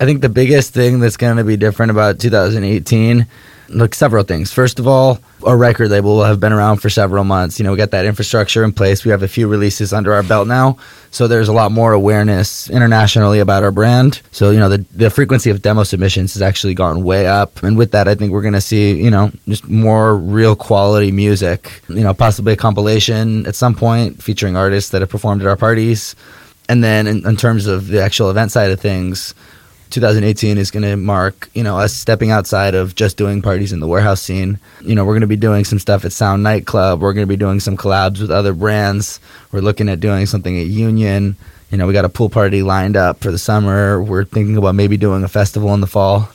I 0.00 0.04
think 0.04 0.20
the 0.20 0.28
biggest 0.28 0.74
thing 0.74 1.00
that's 1.00 1.16
going 1.16 1.36
to 1.38 1.44
be 1.44 1.56
different 1.56 1.90
about 1.90 2.20
2018, 2.20 3.26
like 3.68 3.94
several 3.94 4.24
things. 4.24 4.52
First 4.52 4.78
of 4.78 4.86
all, 4.86 5.18
our 5.44 5.56
record 5.56 5.90
label 5.90 6.16
will 6.16 6.24
have 6.24 6.40
been 6.40 6.52
around 6.52 6.78
for 6.78 6.90
several 6.90 7.24
months. 7.24 7.58
You 7.58 7.64
know, 7.64 7.72
we 7.72 7.76
got 7.76 7.90
that 7.92 8.04
infrastructure 8.04 8.64
in 8.64 8.72
place. 8.72 9.04
We 9.04 9.10
have 9.10 9.22
a 9.22 9.28
few 9.28 9.48
releases 9.48 9.92
under 9.92 10.12
our 10.12 10.22
belt 10.22 10.48
now, 10.48 10.78
so 11.10 11.28
there's 11.28 11.48
a 11.48 11.52
lot 11.52 11.72
more 11.72 11.92
awareness 11.92 12.68
internationally 12.70 13.38
about 13.38 13.62
our 13.62 13.70
brand. 13.70 14.20
So 14.32 14.50
you 14.50 14.58
know, 14.58 14.68
the 14.68 14.84
the 14.92 15.10
frequency 15.10 15.50
of 15.50 15.62
demo 15.62 15.84
submissions 15.84 16.34
has 16.34 16.42
actually 16.42 16.74
gone 16.74 17.04
way 17.04 17.26
up, 17.26 17.62
and 17.62 17.76
with 17.76 17.92
that, 17.92 18.08
I 18.08 18.14
think 18.14 18.32
we're 18.32 18.42
going 18.42 18.54
to 18.54 18.60
see 18.60 18.94
you 18.94 19.10
know 19.10 19.30
just 19.46 19.68
more 19.68 20.16
real 20.16 20.56
quality 20.56 21.12
music. 21.12 21.82
You 21.88 22.02
know, 22.02 22.14
possibly 22.14 22.54
a 22.54 22.56
compilation 22.56 23.46
at 23.46 23.54
some 23.54 23.74
point 23.74 24.22
featuring 24.22 24.56
artists 24.56 24.90
that 24.90 25.02
have 25.02 25.10
performed 25.10 25.42
at 25.42 25.48
our 25.48 25.56
parties. 25.56 26.16
And 26.70 26.84
then 26.84 27.06
in, 27.06 27.26
in 27.26 27.36
terms 27.36 27.66
of 27.66 27.88
the 27.88 28.02
actual 28.02 28.28
event 28.28 28.52
side 28.52 28.70
of 28.70 28.78
things, 28.78 29.34
2018 29.90 30.58
is 30.58 30.70
going 30.70 30.82
to 30.82 30.96
mark, 30.96 31.50
you 31.54 31.62
know, 31.62 31.78
us 31.78 31.94
stepping 31.94 32.30
outside 32.30 32.74
of 32.74 32.94
just 32.94 33.16
doing 33.16 33.42
parties 33.42 33.72
in 33.72 33.80
the 33.80 33.86
warehouse 33.86 34.22
scene. 34.22 34.58
You 34.80 34.94
know, 34.94 35.04
we're 35.04 35.14
going 35.14 35.22
to 35.22 35.26
be 35.26 35.36
doing 35.36 35.64
some 35.64 35.78
stuff 35.78 36.04
at 36.04 36.12
Sound 36.12 36.42
Nightclub. 36.42 37.00
We're 37.00 37.12
going 37.12 37.26
to 37.26 37.28
be 37.30 37.36
doing 37.36 37.60
some 37.60 37.76
collabs 37.76 38.20
with 38.20 38.30
other 38.30 38.52
brands. 38.52 39.20
We're 39.52 39.60
looking 39.60 39.88
at 39.88 40.00
doing 40.00 40.26
something 40.26 40.58
at 40.58 40.66
Union. 40.66 41.36
You 41.70 41.78
know, 41.78 41.86
we 41.86 41.92
got 41.92 42.04
a 42.04 42.08
pool 42.08 42.30
party 42.30 42.62
lined 42.62 42.96
up 42.96 43.20
for 43.20 43.30
the 43.30 43.38
summer. 43.38 44.02
We're 44.02 44.24
thinking 44.24 44.56
about 44.56 44.74
maybe 44.74 44.96
doing 44.96 45.24
a 45.24 45.28
festival 45.28 45.74
in 45.74 45.80
the 45.80 45.86
fall. 45.86 46.28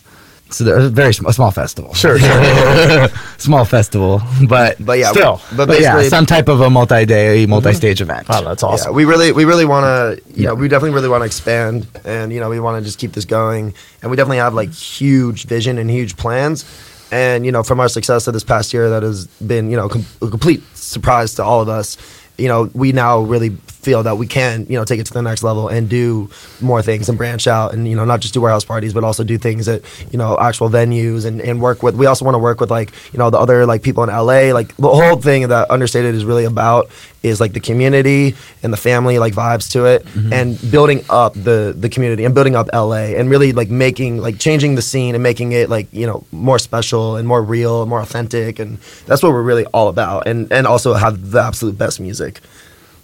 So 0.54 0.64
there's 0.64 0.86
a 0.86 0.90
very 0.90 1.14
sm- 1.14 1.26
a 1.26 1.34
small 1.34 1.52
festival. 1.52 1.94
Sure, 1.94 2.20
sure. 2.20 3.08
small 3.38 3.66
festival, 3.66 4.22
but 4.48 4.78
But 4.86 5.00
yeah, 5.00 5.12
Still. 5.12 5.42
but 5.56 5.68
but 5.68 5.82
yeah, 5.82 6.02
some 6.04 6.26
type 6.26 6.48
of 6.48 6.62
a 6.62 6.70
multi-day, 6.70 7.46
multi-stage 7.48 8.00
mm-hmm. 8.00 8.12
event. 8.12 8.28
oh, 8.30 8.44
that's 8.44 8.62
yeah, 8.62 8.70
awesome. 8.70 8.94
we 8.94 9.06
really, 9.06 9.32
we 9.32 9.46
really 9.46 9.66
want 9.66 9.86
to, 9.86 10.22
you 10.30 10.44
Yeah. 10.44 10.50
know, 10.50 10.56
we 10.56 10.68
definitely 10.68 10.94
really 10.96 11.10
want 11.10 11.22
to 11.22 11.26
expand, 11.26 11.88
and 12.06 12.32
you 12.32 12.40
know, 12.40 12.50
we 12.50 12.60
want 12.60 12.80
to 12.80 12.86
just 12.86 13.00
keep 13.00 13.14
this 13.14 13.26
going, 13.26 13.74
and 14.02 14.12
we 14.12 14.16
definitely 14.18 14.38
have 14.38 14.54
like 14.54 14.72
huge 14.72 15.46
vision 15.46 15.78
and 15.80 15.90
huge 15.90 16.16
plans, 16.18 16.66
and 17.12 17.46
you 17.46 17.52
know, 17.52 17.64
from 17.64 17.80
our 17.80 17.90
success 17.90 18.28
of 18.28 18.34
this 18.34 18.44
past 18.44 18.74
year, 18.74 18.90
that 18.90 19.04
has 19.04 19.26
been, 19.46 19.70
you 19.72 19.76
know, 19.78 19.90
com- 19.90 20.06
a 20.22 20.28
complete 20.30 20.62
surprise 20.76 21.34
to 21.36 21.44
all 21.44 21.62
of 21.62 21.70
us. 21.70 21.98
You 22.38 22.48
know, 22.48 22.70
we 22.74 22.92
now 22.92 23.20
really 23.22 23.56
feel 23.84 24.04
that 24.04 24.18
we 24.18 24.28
can, 24.28 24.66
you 24.70 24.78
know, 24.78 24.86
take 24.86 25.00
it 25.00 25.06
to 25.08 25.14
the 25.14 25.22
next 25.22 25.44
level 25.44 25.68
and 25.68 25.90
do 25.90 26.30
more 26.62 26.82
things 26.82 27.10
and 27.10 27.18
branch 27.18 27.48
out, 27.48 27.74
and 27.74 27.88
you 27.88 27.96
know, 27.96 28.06
not 28.06 28.22
just 28.22 28.34
do 28.34 28.42
warehouse 28.42 28.66
parties, 28.66 28.94
but 28.94 29.04
also 29.04 29.24
do 29.24 29.38
things 29.38 29.68
at, 29.68 29.82
you 30.12 30.18
know, 30.18 30.38
actual 30.40 30.70
venues 30.70 31.26
and, 31.26 31.42
and 31.42 31.62
work 31.62 31.84
with. 31.84 31.96
We 31.96 32.06
also 32.06 32.26
want 32.26 32.36
to 32.36 32.40
work 32.40 32.60
with 32.60 32.72
like, 32.72 32.92
you 33.12 33.20
know, 33.20 33.30
the 33.30 33.40
other 33.40 33.66
like 33.66 33.84
people 33.84 34.04
in 34.04 34.10
LA. 34.10 34.54
Like 34.54 34.76
the 34.78 34.90
whole 34.90 35.18
thing 35.18 35.48
that 35.48 35.70
Understated 35.70 36.16
is 36.16 36.26
really 36.26 36.46
about 36.46 36.90
is 37.24 37.40
like 37.40 37.54
the 37.54 37.60
community 37.60 38.36
and 38.62 38.72
the 38.72 38.78
family 38.78 39.18
like 39.18 39.34
vibes 39.34 39.72
to 39.72 39.86
it 39.86 40.06
mm-hmm. 40.06 40.32
and 40.34 40.72
building 40.72 41.04
up 41.10 41.34
the 41.34 41.74
the 41.76 41.90
community 41.90 42.26
and 42.26 42.36
building 42.36 42.56
up 42.56 42.68
LA 42.74 43.16
and 43.16 43.30
really 43.30 43.54
like 43.54 43.70
making 43.70 44.18
like 44.18 44.38
changing 44.38 44.76
the 44.76 44.82
scene 44.82 45.16
and 45.16 45.24
making 45.24 45.54
it 45.54 45.70
like 45.70 45.88
you 45.92 46.06
know 46.06 46.26
more 46.32 46.60
special 46.60 47.16
and 47.16 47.28
more 47.28 47.42
real 47.42 47.82
and 47.82 47.90
more 47.90 48.02
authentic 48.02 48.60
and 48.60 48.78
that's 49.08 49.24
what 49.24 49.32
we're 49.32 49.42
really 49.42 49.66
all 49.68 49.88
about 49.88 50.28
and 50.28 50.52
and 50.52 50.68
also 50.68 50.94
have 50.94 51.32
the 51.32 51.42
absolute 51.42 51.78
best 51.78 52.00
music 52.00 52.42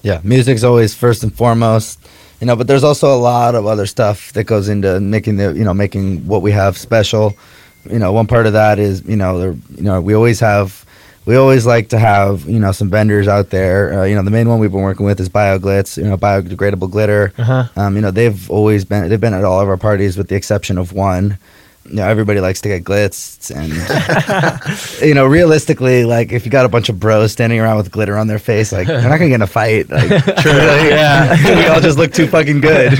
Yeah, 0.01 0.21
music's 0.23 0.63
always 0.63 0.93
first 0.95 1.23
and 1.23 1.33
foremost. 1.33 1.99
you 2.39 2.47
know. 2.47 2.55
But 2.55 2.67
there's 2.67 2.83
also 2.83 3.13
a 3.13 3.19
lot 3.19 3.55
of 3.55 3.65
other 3.65 3.85
stuff 3.85 4.31
that 4.33 4.45
goes 4.45 4.69
into 4.69 4.99
making 4.99 5.37
the 5.37 5.53
you 5.53 5.63
know 5.63 5.73
making 5.73 6.25
what 6.25 6.41
we 6.41 6.51
have 6.51 6.77
special. 6.77 7.35
You 7.89 7.99
know, 7.99 8.11
one 8.11 8.27
part 8.27 8.45
of 8.45 8.53
that 8.53 8.79
is 8.79 9.03
you 9.05 9.15
know 9.15 9.39
there 9.39 9.55
you 9.75 9.83
know 9.83 10.01
we 10.01 10.13
always 10.13 10.39
have. 10.39 10.85
We 11.25 11.35
always 11.35 11.63
like 11.63 11.89
to 11.89 11.99
have, 11.99 12.49
you 12.49 12.59
know, 12.59 12.71
some 12.71 12.89
vendors 12.89 13.27
out 13.27 13.51
there. 13.51 13.99
Uh, 13.99 14.05
you 14.05 14.15
know, 14.15 14.23
the 14.23 14.31
main 14.31 14.49
one 14.49 14.57
we've 14.57 14.71
been 14.71 14.81
working 14.81 15.05
with 15.05 15.19
is 15.19 15.29
BioGlitz, 15.29 15.97
you 15.97 16.05
know, 16.05 16.17
biodegradable 16.17 16.89
glitter. 16.89 17.33
Uh-huh. 17.37 17.65
Um, 17.75 17.95
you 17.95 18.01
know, 18.01 18.09
they've 18.09 18.49
always 18.49 18.83
been 18.83 19.09
they've 19.09 19.21
been 19.21 19.35
at 19.35 19.43
all 19.43 19.59
of 19.59 19.67
our 19.67 19.77
parties 19.77 20.17
with 20.17 20.29
the 20.29 20.35
exception 20.35 20.79
of 20.79 20.91
one. 20.91 21.37
You 21.89 21.95
know, 21.95 22.07
everybody 22.07 22.39
likes 22.39 22.61
to 22.61 22.69
get 22.69 22.83
glitzed 22.83 23.49
and 23.55 23.73
you 25.07 25.13
know, 25.13 25.25
realistically, 25.25 26.05
like 26.05 26.31
if 26.31 26.45
you 26.45 26.51
got 26.51 26.65
a 26.65 26.69
bunch 26.69 26.89
of 26.89 26.99
bros 26.99 27.31
standing 27.31 27.59
around 27.59 27.77
with 27.77 27.91
glitter 27.91 28.17
on 28.17 28.27
their 28.27 28.39
face, 28.39 28.71
like 28.71 28.87
they're 28.87 29.01
not 29.01 29.17
gonna 29.17 29.29
get 29.29 29.35
in 29.35 29.41
a 29.41 29.47
fight. 29.47 29.89
Like, 29.89 30.07
True. 30.41 30.51
yeah, 30.51 31.55
we 31.57 31.65
all 31.67 31.81
just 31.81 31.97
look 31.97 32.13
too 32.13 32.27
fucking 32.27 32.61
good. 32.61 32.93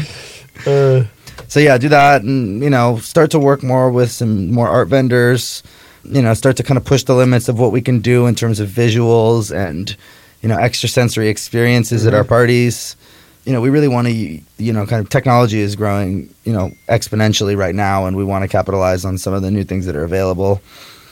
Uh, 0.66 1.04
So 1.48 1.60
yeah, 1.60 1.78
do 1.78 1.90
that, 1.90 2.22
and 2.24 2.62
you 2.62 2.70
know, 2.70 2.98
start 2.98 3.32
to 3.32 3.40
work 3.40 3.64
more 3.64 3.90
with 3.90 4.12
some 4.12 4.52
more 4.52 4.68
art 4.68 4.88
vendors. 4.88 5.64
You 6.04 6.22
know, 6.22 6.34
start 6.34 6.58
to 6.58 6.64
kind 6.64 6.78
of 6.78 6.86
push 6.86 7.04
the 7.04 7.16
limits 7.16 7.50
of 7.50 7.60
what 7.60 7.72
we 7.72 7.82
can 7.82 8.00
do 8.00 8.26
in 8.28 8.36
terms 8.36 8.60
of 8.60 8.70
visuals 8.70 9.52
and 9.56 9.96
you 10.42 10.50
know 10.50 10.58
extrasensory 10.58 11.28
experiences 11.30 12.06
at 12.08 12.14
our 12.14 12.24
parties. 12.24 12.96
You 13.50 13.56
know, 13.56 13.62
we 13.62 13.72
really 13.72 13.88
want 13.88 14.06
to, 14.08 14.14
you 14.14 14.72
know, 14.72 14.86
kind 14.86 15.02
of 15.04 15.10
technology 15.10 15.60
is 15.60 15.76
growing, 15.76 16.32
you 16.44 16.54
know, 16.54 16.70
exponentially 16.88 17.58
right 17.58 17.74
now, 17.74 18.06
and 18.06 18.16
we 18.16 18.24
want 18.24 18.44
to 18.44 18.48
capitalize 18.48 19.06
on 19.06 19.18
some 19.18 19.34
of 19.34 19.42
the 19.42 19.50
new 19.50 19.64
things 19.64 19.88
that 19.88 19.96
are 19.96 20.04
available. 20.04 20.62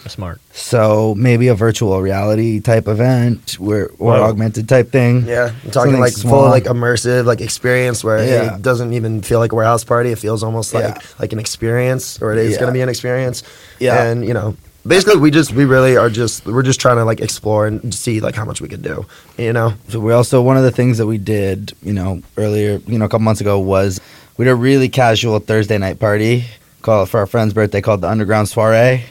Smart. 0.06 0.40
So 0.54 1.16
maybe 1.16 1.48
a 1.48 1.56
virtual 1.56 2.00
reality 2.00 2.60
type 2.60 2.88
event, 2.88 3.54
where 3.60 3.88
or 3.98 4.14
Whoa. 4.14 4.24
augmented 4.24 4.70
type 4.70 4.92
thing. 4.92 5.26
Yeah, 5.26 5.46
I'm 5.46 5.72
talking 5.72 5.72
Something 5.94 6.00
like 6.00 6.14
small. 6.14 6.44
full 6.44 6.50
like 6.52 6.66
immersive 6.66 7.26
like 7.26 7.42
experience 7.42 8.04
where 8.04 8.24
Yeah. 8.24 8.56
it 8.58 8.62
doesn't 8.62 8.94
even 8.94 9.24
feel 9.24 9.40
like 9.40 9.52
a 9.52 9.56
warehouse 9.56 9.84
party. 9.84 10.12
It 10.12 10.20
feels 10.20 10.44
almost 10.44 10.76
like 10.76 10.84
Yeah. 10.84 11.00
like 11.20 11.34
an 11.34 11.40
experience, 11.40 12.22
or 12.22 12.34
it 12.34 12.38
is 12.38 12.52
Yeah. 12.54 12.60
going 12.60 12.68
to 12.68 12.74
be 12.74 12.82
an 12.82 12.90
experience. 12.90 13.42
Yeah. 13.80 14.04
and 14.04 14.24
you 14.24 14.36
know, 14.36 14.56
basically, 14.88 15.20
we 15.20 15.32
just 15.32 15.52
we 15.54 15.66
really 15.66 15.98
are 15.98 16.10
just 16.10 16.46
we're 16.46 16.64
just 16.64 16.80
trying 16.80 16.98
to 16.98 17.06
like 17.06 17.22
explore 17.22 17.68
and 17.68 17.94
see 17.94 18.20
like 18.20 18.36
how 18.36 18.46
much 18.46 18.62
we 18.62 18.68
could 18.68 18.82
do. 18.82 19.06
You 19.38 19.54
know, 19.54 19.74
So 19.90 20.00
we 20.00 20.14
also 20.14 20.42
one 20.42 20.58
of 20.58 20.64
the 20.64 20.72
things 20.72 20.98
that 20.98 21.08
we 21.08 21.18
did, 21.18 21.74
you 21.84 21.94
know, 21.94 22.22
earlier, 22.38 22.80
you 22.88 22.98
know, 22.98 23.06
a 23.06 23.10
couple 23.10 23.26
months 23.26 23.42
ago 23.42 23.60
was 23.60 24.00
we 24.38 24.46
did 24.46 24.52
a 24.52 24.56
really 24.56 24.90
casual 24.90 25.40
Thursday 25.40 25.78
night 25.78 26.00
party 26.00 26.46
called 26.82 27.10
for 27.10 27.20
our 27.20 27.26
friend's 27.26 27.54
birthday 27.54 27.82
called 27.82 28.02
the 28.02 28.10
Underground 28.10 28.50
Soiree. 28.50 29.04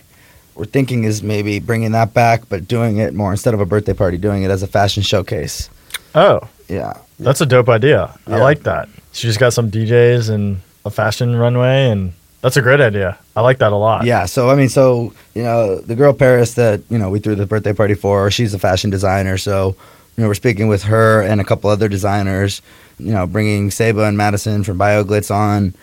We're 0.55 0.65
thinking 0.65 1.05
is 1.05 1.23
maybe 1.23 1.61
bringing 1.61 1.93
that 1.93 2.15
back, 2.15 2.49
but 2.49 2.67
doing 2.67 2.97
it 2.97 3.13
more 3.13 3.31
instead 3.31 3.53
of 3.53 3.61
a 3.61 3.67
birthday 3.67 3.93
party, 3.93 4.17
doing 4.17 4.43
it 4.43 4.51
as 4.51 4.63
a 4.63 4.67
fashion 4.67 5.03
showcase. 5.03 5.69
oh, 6.15 6.49
Yeah, 6.69 6.95
that's 7.19 7.43
a 7.43 7.47
dope 7.47 7.69
idea. 7.69 8.19
I 8.27 8.39
like 8.39 8.63
that. 8.63 8.89
So 9.13 9.27
you 9.27 9.31
just 9.31 9.39
got 9.39 9.53
some 9.53 9.71
DJs 9.71 10.31
and 10.31 10.61
a 10.87 10.91
fashion 10.91 11.37
runway, 11.37 11.91
and 11.91 12.13
that's 12.43 12.57
a 12.57 12.63
great 12.63 12.81
idea. 12.81 13.19
I 13.35 13.41
like 13.41 13.59
that 13.59 13.73
a 13.73 13.77
lot. 13.77 14.05
yeah. 14.05 14.27
So 14.27 14.51
I 14.51 14.55
mean, 14.55 14.69
so 14.69 15.13
you 15.35 15.43
know, 15.43 15.79
the 15.81 15.95
girl 15.95 16.13
Paris 16.13 16.55
that 16.55 16.81
you 16.91 16.99
know 16.99 17.11
we 17.11 17.19
threw 17.19 17.35
the 17.35 17.47
birthday 17.47 17.73
party 17.73 17.95
for, 17.95 18.31
she's 18.31 18.55
a 18.55 18.59
fashion 18.59 18.91
designer. 18.91 19.37
So 19.39 19.77
you 20.17 20.23
know, 20.23 20.29
we're 20.29 20.35
speaking 20.35 20.69
with 20.69 20.85
her 20.85 21.23
and 21.23 21.41
a 21.41 21.45
couple 21.45 21.71
other 21.71 21.89
designers. 21.89 22.63
You 22.99 23.13
know, 23.13 23.27
bringing 23.27 23.71
Seba 23.71 24.05
and 24.05 24.17
Madison 24.17 24.65
from 24.65 24.79
BioGlitz 24.79 25.31
on. 25.35 25.75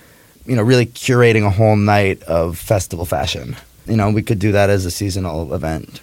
You 0.46 0.56
know, 0.58 0.64
really 0.64 0.88
curating 0.88 1.46
a 1.46 1.50
whole 1.50 1.78
night 1.78 2.22
of 2.24 2.58
festival 2.58 3.06
fashion. 3.06 3.56
You 3.88 3.96
know, 3.96 4.10
we 4.12 4.22
could 4.22 4.40
do 4.40 4.52
that 4.54 4.70
as 4.70 4.86
a 4.86 4.92
seasonal 4.92 5.54
event. 5.54 6.02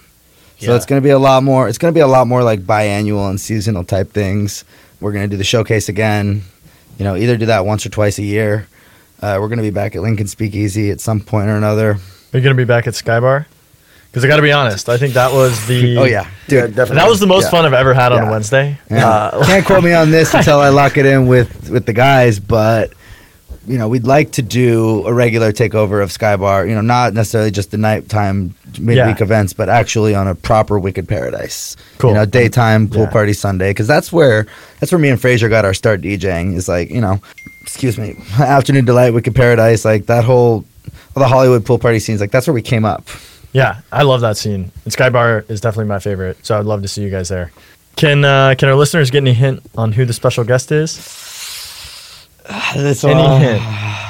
So 0.59 0.70
Yeah. 0.70 0.77
it's 0.77 0.87
going 0.87 1.01
to 1.01 1.05
be 1.05 1.11
a 1.11 1.18
lot 1.18 1.42
more. 1.42 1.68
It's 1.68 1.77
going 1.79 1.92
to 1.92 1.96
be 1.96 2.01
a 2.01 2.07
lot 2.07 2.27
more 2.27 2.42
like 2.42 2.61
biannual 2.61 3.29
and 3.29 3.38
seasonal 3.40 3.85
type 3.85 4.12
things. 4.12 4.64
We're 5.01 5.12
going 5.12 5.24
to 5.24 5.29
do 5.29 5.37
the 5.37 5.44
showcase 5.44 5.88
again. 5.90 6.42
You 6.98 7.05
know, 7.05 7.16
either 7.16 7.37
do 7.37 7.46
that 7.46 7.66
once 7.66 7.85
or 7.85 7.90
twice 7.90 8.18
a 8.18 8.22
year. 8.22 8.66
Uh, 9.20 9.38
we're 9.40 9.48
going 9.48 9.59
to 9.59 9.62
be 9.62 9.70
back 9.70 9.94
at 9.96 10.02
Lincoln 10.02 10.26
Speakeasy 10.26 10.90
at 10.90 11.00
some 11.00 11.20
point 11.20 11.48
or 11.48 11.56
another. 11.56 11.92
Are 12.33 12.37
you 12.38 12.40
gonna 12.42 12.54
be 12.54 12.64
back 12.64 12.87
at 12.87 12.94
Skybar? 12.94 13.46
Because 14.06 14.24
I 14.24 14.28
got 14.28 14.37
to 14.37 14.42
be 14.42 14.52
honest, 14.52 14.88
I 14.88 14.96
think 14.96 15.14
that 15.14 15.33
was 15.33 15.66
the 15.66 15.98
Oh 15.98 16.04
yeah, 16.04 16.22
yeah, 16.22 16.26
dude. 16.66 16.70
definitely. 16.76 16.96
that 16.96 17.09
was 17.09 17.20
the 17.20 17.26
most 17.26 17.44
Yeah. 17.44 17.50
fun 17.50 17.64
I've 17.66 17.72
ever 17.72 17.92
had 17.92 18.12
on 18.12 18.22
Yeah. 18.22 18.28
a 18.28 18.30
Wednesday. 18.30 18.78
Yeah. 18.90 19.09
Uh, 19.09 19.44
Can't 19.46 19.66
quote 19.66 19.83
me 19.85 19.92
on 19.92 20.11
this 20.11 20.33
until 20.33 20.59
I 20.61 20.68
lock 20.68 20.96
it 20.96 21.06
in 21.06 21.26
with 21.26 21.70
with 21.70 21.87
the 21.87 21.92
guys, 21.92 22.38
but 22.38 22.92
you 23.66 23.77
know, 23.79 23.88
we'd 23.88 24.05
like 24.07 24.33
to 24.33 24.42
do 24.42 25.05
a 25.07 25.12
regular 25.12 25.53
takeover 25.53 26.03
of 26.03 26.11
Skybar. 26.11 26.68
You 26.68 26.75
know, 26.75 26.81
not 26.81 27.12
necessarily 27.14 27.51
just 27.51 27.70
the 27.70 27.77
nighttime 27.77 28.55
midweek 28.79 29.18
Yeah. 29.18 29.23
events, 29.25 29.53
but 29.53 29.68
actually 29.68 30.14
on 30.14 30.27
a 30.27 30.35
proper 30.35 30.79
Wicked 30.79 31.07
Paradise. 31.09 31.77
Cool. 31.99 32.11
You 32.11 32.16
know, 32.16 32.25
daytime 32.27 32.88
pool 32.88 33.03
Yeah. 33.03 33.11
party 33.11 33.33
Sunday 33.33 33.70
because 33.70 33.87
that's 33.87 34.11
where 34.12 34.46
that's 34.81 34.90
where 34.92 34.99
me 34.99 35.09
and 35.11 35.20
Fraser 35.20 35.49
got 35.49 35.64
our 35.64 35.75
start 35.75 36.01
DJing. 36.01 36.57
Is 36.57 36.68
like 36.68 36.90
you 36.90 37.01
know, 37.01 37.20
excuse 37.62 37.99
me, 37.99 38.16
Afternoon 38.40 38.85
Delight, 38.87 39.12
Wicked 39.12 39.35
Paradise, 39.35 39.85
like 39.85 40.07
that 40.07 40.25
whole 40.25 40.64
the 41.14 41.29
Hollywood 41.29 41.66
pool 41.66 41.79
party 41.79 41.99
scenes. 41.99 42.20
Like 42.20 42.31
that's 42.31 42.46
where 42.46 42.55
we 42.55 42.62
came 42.62 42.85
up. 42.85 43.07
Yeah, 43.53 43.81
I 43.92 44.03
love 44.05 44.20
that 44.23 44.37
scene. 44.37 44.70
And 44.85 44.94
Skybar 44.94 45.49
is 45.51 45.61
definitely 45.61 45.88
my 45.88 45.99
favorite, 45.99 46.38
so 46.46 46.59
I'd 46.59 46.64
love 46.66 46.83
to 46.83 46.88
see 46.88 47.03
you 47.03 47.11
guys 47.11 47.29
there. 47.29 47.51
Can 47.96 48.25
uh, 48.25 48.55
can 48.57 48.68
our 48.68 48.75
listeners 48.77 49.11
get 49.11 49.18
any 49.18 49.35
hint 49.35 49.61
on 49.77 49.92
who 49.92 50.05
the 50.07 50.12
special 50.14 50.44
guest 50.44 50.70
is? 50.73 50.96
That's 52.48 53.05
Any 53.05 53.14
all- 53.14 53.38
hint? 53.38 53.62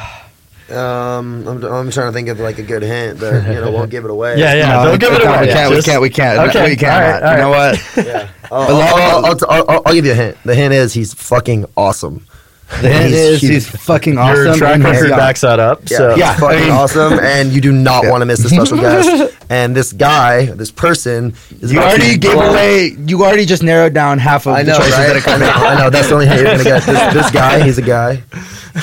Um, 0.71 1.49
I'm, 1.49 1.64
I'm 1.64 1.90
trying 1.90 2.11
to 2.11 2.12
think 2.12 2.29
of 2.29 2.38
like 2.38 2.59
a 2.61 2.62
good 2.62 2.83
hint 2.83 3.19
but 3.19 3.45
you 3.45 3.55
know 3.61 3.73
won't 3.73 3.90
give 3.90 4.05
it 4.05 4.11
away. 4.12 4.38
Yeah, 4.38 4.55
yeah. 4.55 4.69
No, 4.69 4.83
don't 4.85 4.93
we 4.93 4.99
give 4.99 5.12
it 5.14 5.23
can't, 5.23 5.35
away. 5.35 5.40
We 5.49 5.53
can't. 5.53 5.75
Just- 5.75 5.87
we 5.88 5.93
can't. 5.93 6.03
We 6.03 6.11
can't. 6.11 6.49
Okay, 6.49 6.71
We 6.71 6.77
can't. 6.77 6.95
all 6.95 7.11
right, 7.11 7.23
all 7.25 7.33
you 7.33 7.40
know 7.40 7.51
what? 7.51 7.97
yeah. 8.07 8.29
I'll, 8.53 8.77
I'll, 8.77 9.25
I'll, 9.25 9.25
I'll, 9.51 9.71
I'll, 9.71 9.83
I'll 9.87 9.95
give 9.95 10.07
you 10.07 10.12
a 10.12 10.14
hint. 10.14 10.37
The 10.45 10.55
hint 10.55 10.73
is 10.73 10.93
he's 10.93 11.12
fucking 11.12 11.64
awesome. 11.77 12.25
The 12.83 12.89
hint 12.89 13.07
He's 13.11 13.15
is 13.19 13.41
he's 13.41 13.69
fucking 13.69 14.17
awesome. 14.17 14.45
Your 14.47 14.55
track 14.57 14.75
and 14.77 14.85
record 14.85 15.09
young. 15.11 15.19
backs 15.19 15.41
that 15.43 15.59
up. 15.59 15.83
Yeah, 15.91 15.97
so 15.99 16.09
he's 16.11 16.19
Yeah, 16.19 16.31
I 16.31 16.37
fucking 16.37 16.61
mean- 16.61 16.71
awesome, 16.71 17.19
and 17.19 17.53
you 17.53 17.61
do 17.61 17.73
not 17.73 18.05
Yeah. 18.05 18.11
want 18.11 18.23
to 18.23 18.27
miss 18.27 18.41
the 18.43 18.49
special 18.49 18.79
guest. 18.79 19.37
And 19.51 19.75
this 19.75 19.93
guy, 19.93 20.47
this 20.47 20.71
person, 20.71 21.35
is 21.61 21.73
You 21.73 21.81
already 21.81 22.17
gave 22.17 22.35
blow- 22.35 22.51
away. 22.53 22.95
You 23.05 23.25
already 23.25 23.45
just 23.45 23.65
narrowed 23.65 23.93
down 23.93 24.19
half 24.21 24.47
of 24.47 24.53
I 24.55 24.63
the 24.63 24.71
know, 24.71 24.79
choices 24.79 24.93
right? 24.93 25.07
that 25.09 25.17
are 25.17 25.21
coming. 25.21 25.49
I 25.49 25.53
know, 25.61 25.67
I 25.67 25.75
know. 25.81 25.91
That's 25.91 26.07
the 26.09 26.15
only 26.15 26.27
hint 26.29 26.41
you're 26.43 26.51
gonna 26.53 26.63
get. 26.63 26.83
This, 26.85 27.15
this 27.15 27.31
guy, 27.33 27.61
he's 27.65 27.77
a 27.77 27.83
guy. 27.83 28.23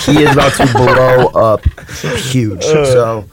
He 0.05 0.23
is 0.23 0.33
about 0.33 0.51
to 0.55 0.67
blow 0.73 1.27
up 1.27 1.63
huge. 2.19 2.63
So 2.65 3.25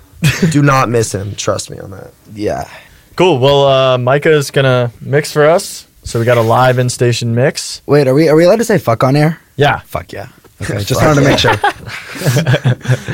do 0.51 0.63
not 0.63 0.89
miss 0.89 1.13
him. 1.13 1.35
Trust 1.35 1.71
me 1.71 1.79
on 1.81 1.91
that. 1.91 2.13
Yeah. 2.33 2.69
cool. 3.17 3.41
Well, 3.41 3.67
uh, 3.67 4.17
is 4.25 4.53
gonna 4.53 4.93
mix 5.01 5.33
for 5.33 5.45
us. 5.47 5.87
So 6.05 6.21
we 6.21 6.25
got 6.25 6.39
a 6.39 6.43
live 6.43 6.79
in 6.79 6.89
station 6.89 7.35
mix. 7.35 7.83
Wait, 7.87 8.07
are 8.07 8.15
we 8.15 8.29
are 8.29 8.37
we 8.37 8.45
allowed 8.45 8.59
to 8.59 8.65
say 8.65 8.79
fuck 8.79 9.03
on 9.03 9.17
air? 9.17 9.41
Yeah, 9.57 9.81
Fuck 9.81 10.13
yeah. 10.13 10.29
Okay, 10.63 10.85
just 10.85 11.03
wanted 11.03 11.17
to 11.23 11.29
make 11.29 11.39
sure. 11.39 11.51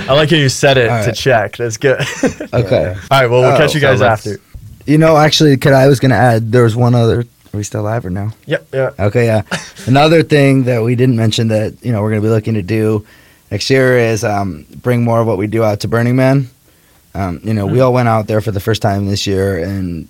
I 0.08 0.12
like 0.14 0.30
how 0.30 0.36
you 0.36 0.48
said 0.48 0.76
it 0.76 0.90
All 0.90 1.04
to 1.04 1.12
check. 1.12 1.56
That's 1.56 1.76
good. 1.76 2.00
Okay. 2.52 2.88
All 2.88 3.20
right. 3.20 3.30
Well, 3.30 3.40
we'll 3.42 3.52
Oh, 3.54 3.56
catch 3.58 3.74
you 3.74 3.80
guys 3.80 4.00
let's- 4.00 4.26
after. 4.26 4.40
You 4.86 4.98
know, 4.98 5.16
actually, 5.16 5.56
could 5.56 5.72
I 5.72 5.86
was 5.86 6.00
gonna 6.00 6.16
add? 6.16 6.50
There 6.52 6.64
was 6.64 6.74
one 6.74 6.94
other. 6.94 7.20
Are 7.20 7.56
we 7.56 7.62
still 7.62 7.82
live 7.82 8.04
or 8.06 8.10
no? 8.10 8.30
Yep. 8.46 8.68
Yeah. 8.72 8.90
Okay, 8.98 9.26
yeah. 9.26 9.42
Another 9.86 10.22
thing 10.22 10.64
that 10.64 10.82
we 10.82 10.94
didn't 10.96 11.16
mention 11.16 11.48
that 11.48 11.74
you 11.84 11.92
know 11.92 12.00
we're 12.02 12.10
going 12.10 12.22
to 12.22 12.26
be 12.26 12.30
looking 12.30 12.54
to 12.54 12.62
do 12.62 13.04
next 13.50 13.70
year 13.70 13.98
is 13.98 14.22
um, 14.24 14.66
bring 14.82 15.02
more 15.04 15.20
of 15.20 15.26
what 15.26 15.36
we 15.38 15.46
do 15.48 15.62
out 15.64 15.80
to 15.80 15.88
Burning 15.88 16.16
Man. 16.16 16.48
Um, 17.14 17.40
you 17.42 17.52
know, 17.54 17.66
we 17.66 17.80
all 17.80 17.92
went 17.92 18.08
out 18.08 18.26
there 18.28 18.40
for 18.40 18.52
the 18.52 18.60
first 18.60 18.82
time 18.82 19.06
this 19.06 19.26
year, 19.26 19.58
and 19.62 20.08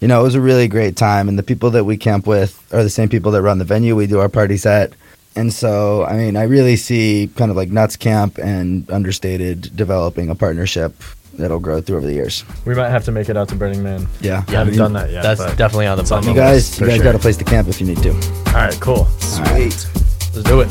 you 0.00 0.08
know 0.08 0.20
it 0.20 0.24
was 0.24 0.34
a 0.36 0.40
really 0.40 0.68
great 0.68 0.96
time. 0.96 1.28
And 1.28 1.38
the 1.38 1.42
people 1.42 1.70
that 1.70 1.84
we 1.84 1.96
camp 1.96 2.26
with 2.26 2.58
are 2.72 2.82
the 2.82 2.90
same 2.90 3.08
people 3.08 3.32
that 3.32 3.42
run 3.42 3.58
the 3.58 3.64
venue 3.64 3.96
we 3.96 4.06
do 4.06 4.20
our 4.20 4.28
parties 4.28 4.64
at. 4.66 4.92
And 5.36 5.52
so, 5.52 6.04
I 6.04 6.16
mean, 6.16 6.36
I 6.36 6.44
really 6.44 6.76
see 6.76 7.28
kind 7.36 7.50
of 7.50 7.56
like 7.56 7.68
Nuts 7.70 7.96
Camp 7.96 8.38
and 8.38 8.88
Understated 8.90 9.74
developing 9.76 10.30
a 10.30 10.34
partnership 10.34 10.94
that'll 11.34 11.58
grow 11.58 11.80
through 11.80 11.96
over 11.96 12.06
the 12.06 12.12
years. 12.12 12.44
We 12.64 12.74
might 12.74 12.90
have 12.90 13.04
to 13.06 13.12
make 13.12 13.28
it 13.28 13.36
out 13.36 13.48
to 13.48 13.56
Burning 13.56 13.82
Man. 13.82 14.06
Yeah, 14.20 14.44
I 14.46 14.52
haven't 14.52 14.76
done 14.76 14.92
that 14.92 15.10
yet. 15.10 15.22
That's 15.24 15.40
definitely 15.56 15.86
on 15.86 15.96
the 15.96 16.02
it's 16.02 16.12
on 16.12 16.20
bucket 16.22 16.36
You 16.36 16.40
the 16.40 16.48
list. 16.50 16.72
guys, 16.72 16.80
you 16.80 16.86
guys 16.86 16.96
sure. 16.96 17.04
got 17.04 17.14
a 17.16 17.18
place 17.18 17.36
to 17.38 17.44
camp 17.44 17.68
if 17.68 17.80
you 17.80 17.86
need 17.86 18.02
to. 18.04 18.12
All 18.12 18.52
right. 18.54 18.78
Cool. 18.80 19.06
Sweet. 19.18 19.88
Let's 20.34 20.42
do 20.44 20.60
it. 20.60 20.70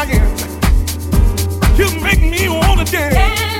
again. 0.00 0.26
You 1.76 1.90
make 2.00 2.20
me 2.20 2.48
wanna 2.48 2.84
dance. 2.84 3.51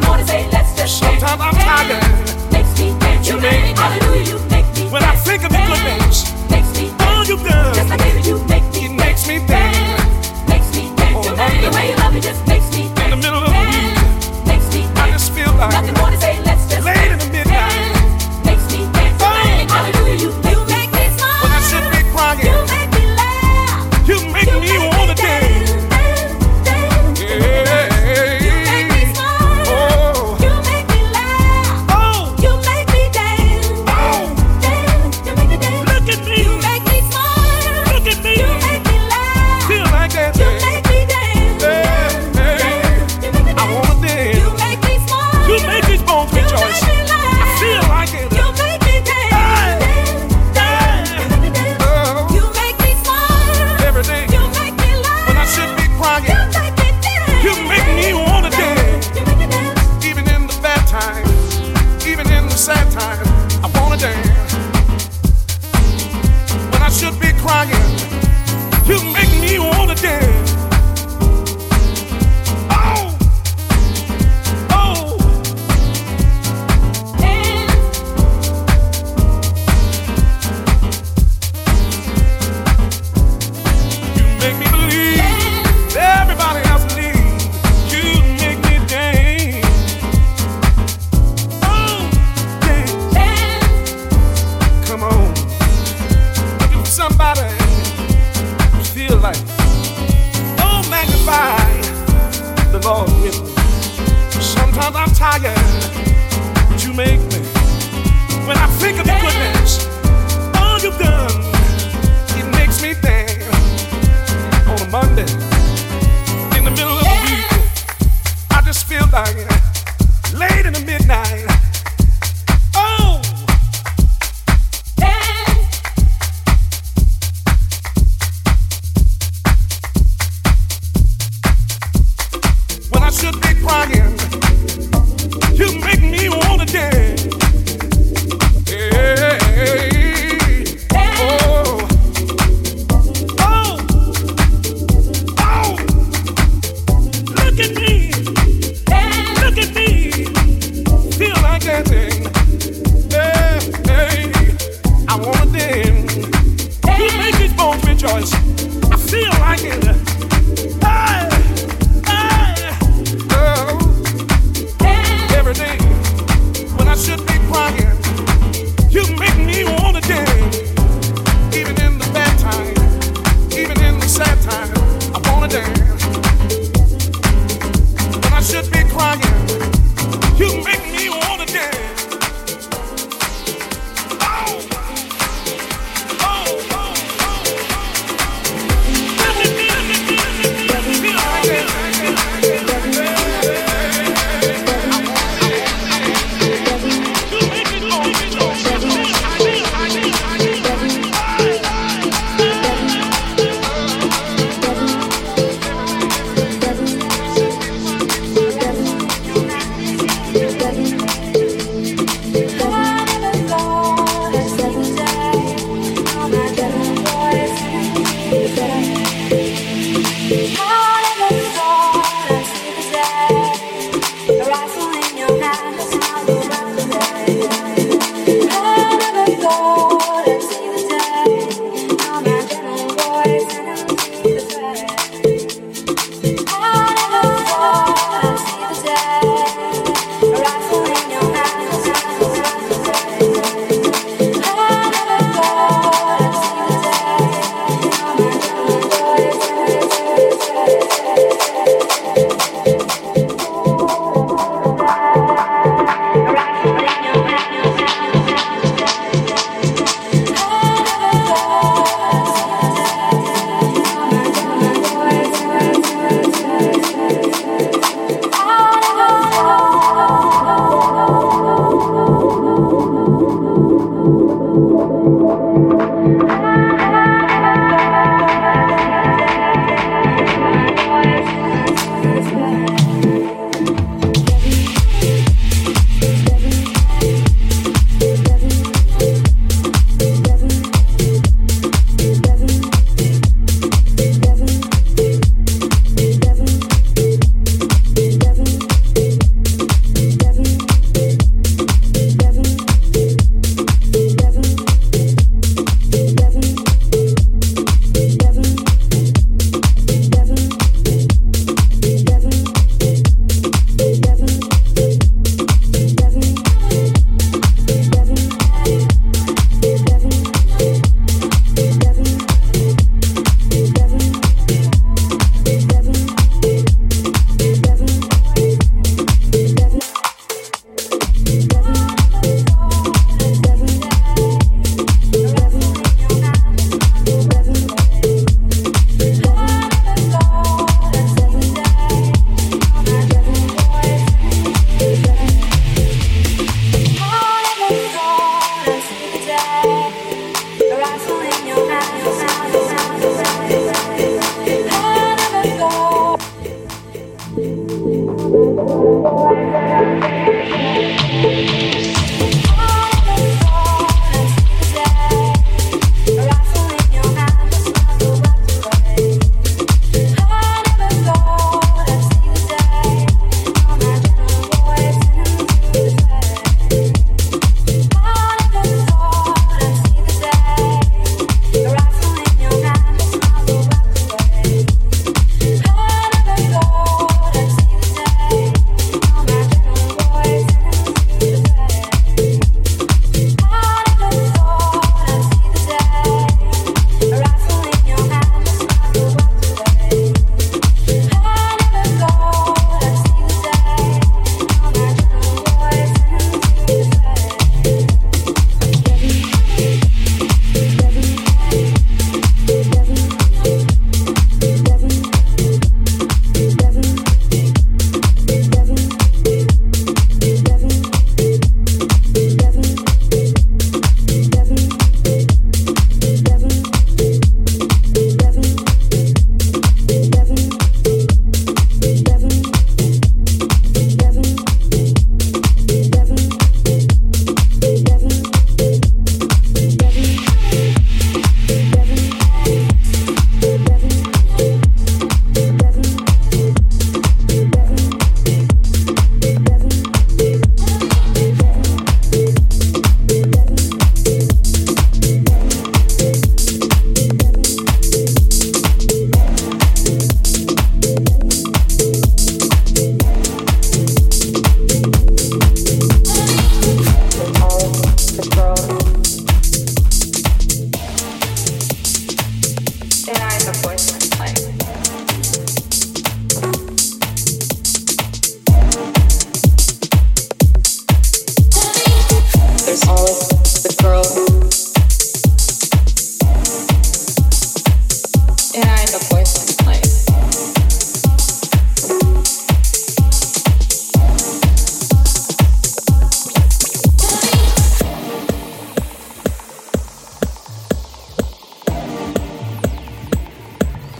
the 0.00 0.06
morning, 0.06 0.26
say, 0.26 0.48
let's 0.50 0.74
just. 0.76 0.98
Sometimes 0.98 1.40
I'm 1.40 1.54
tired. 1.54 2.52
Makes 2.52 2.78
me 2.78 2.88
you, 3.26 3.40
you 3.40 4.05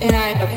And 0.03 0.15
I 0.15 0.35
have 0.35 0.53
a 0.53 0.57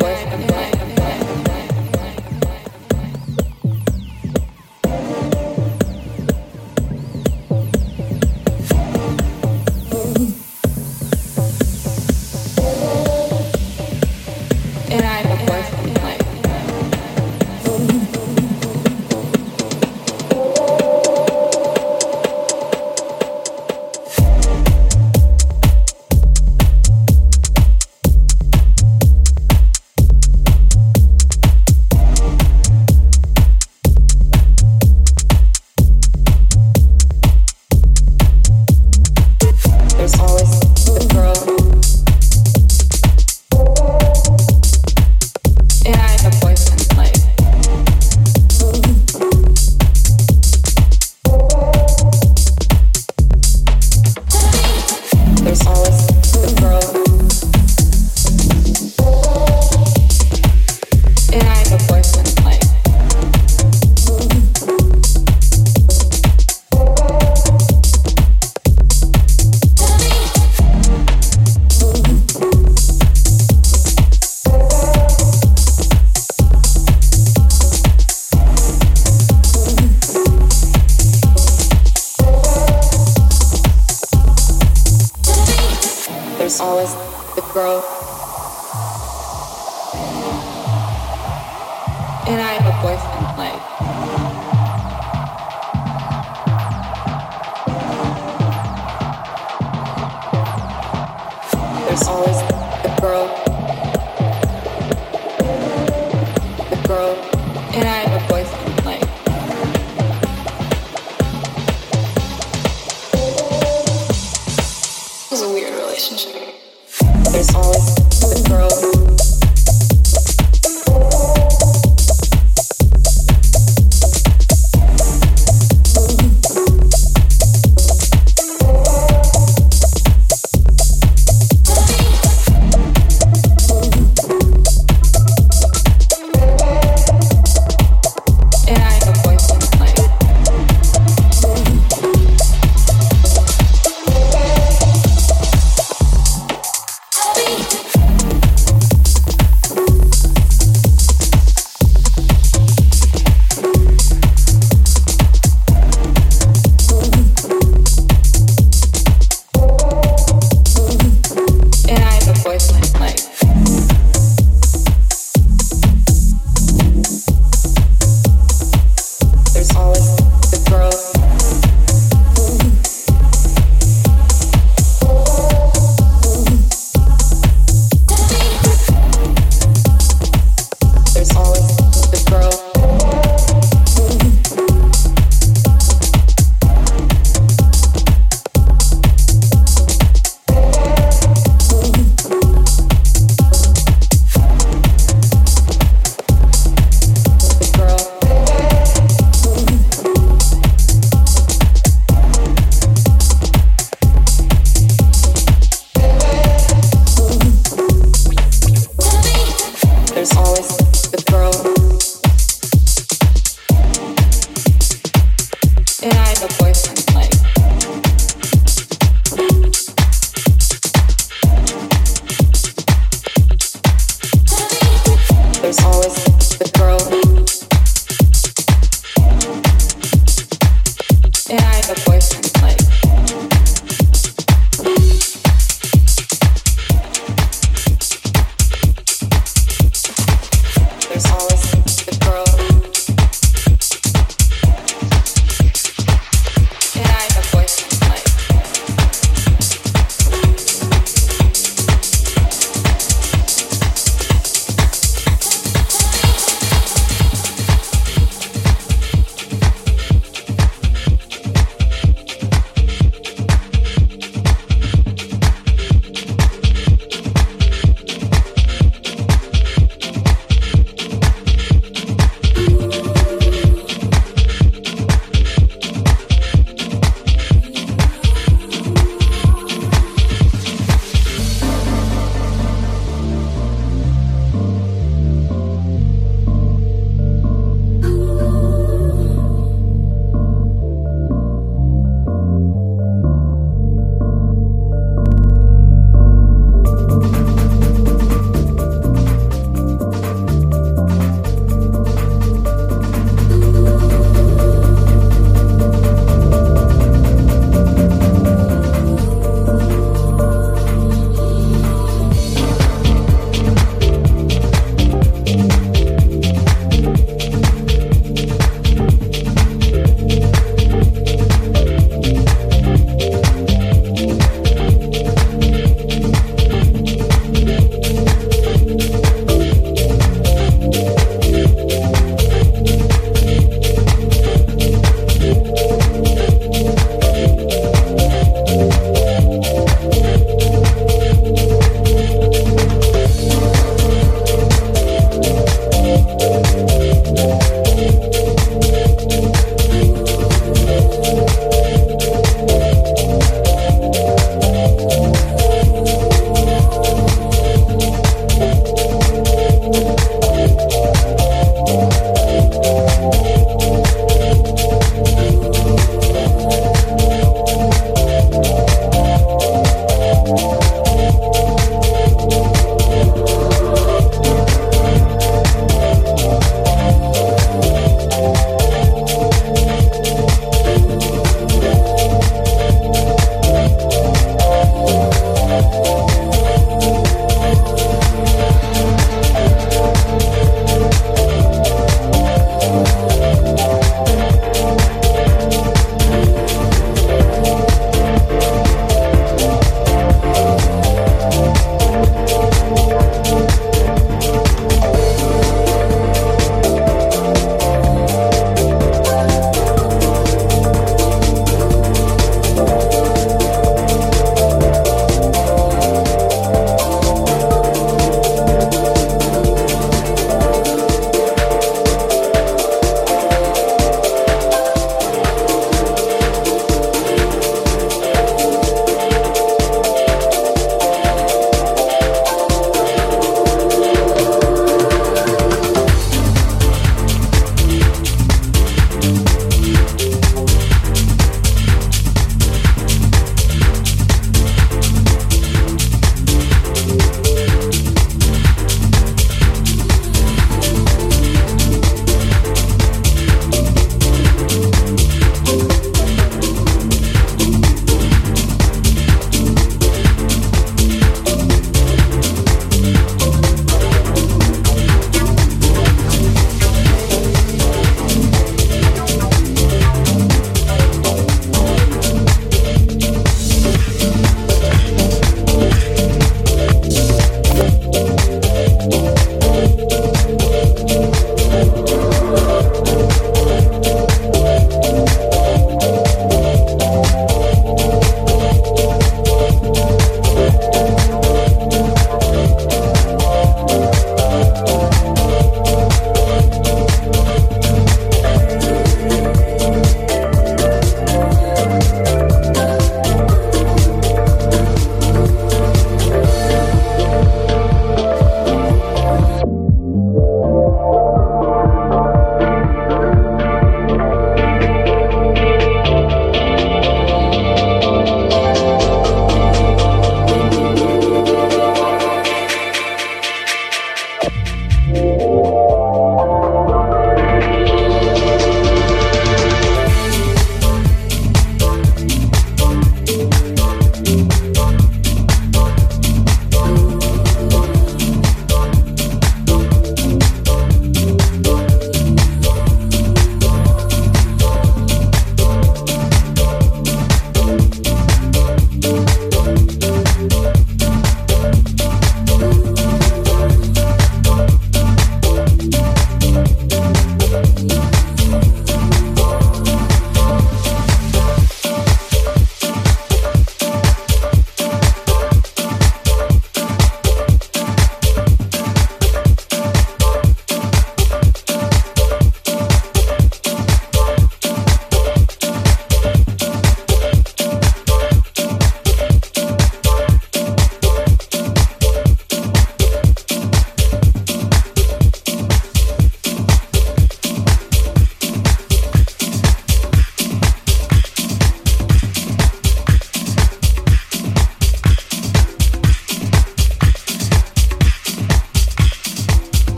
always 102.07 102.58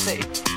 say? 0.00 0.49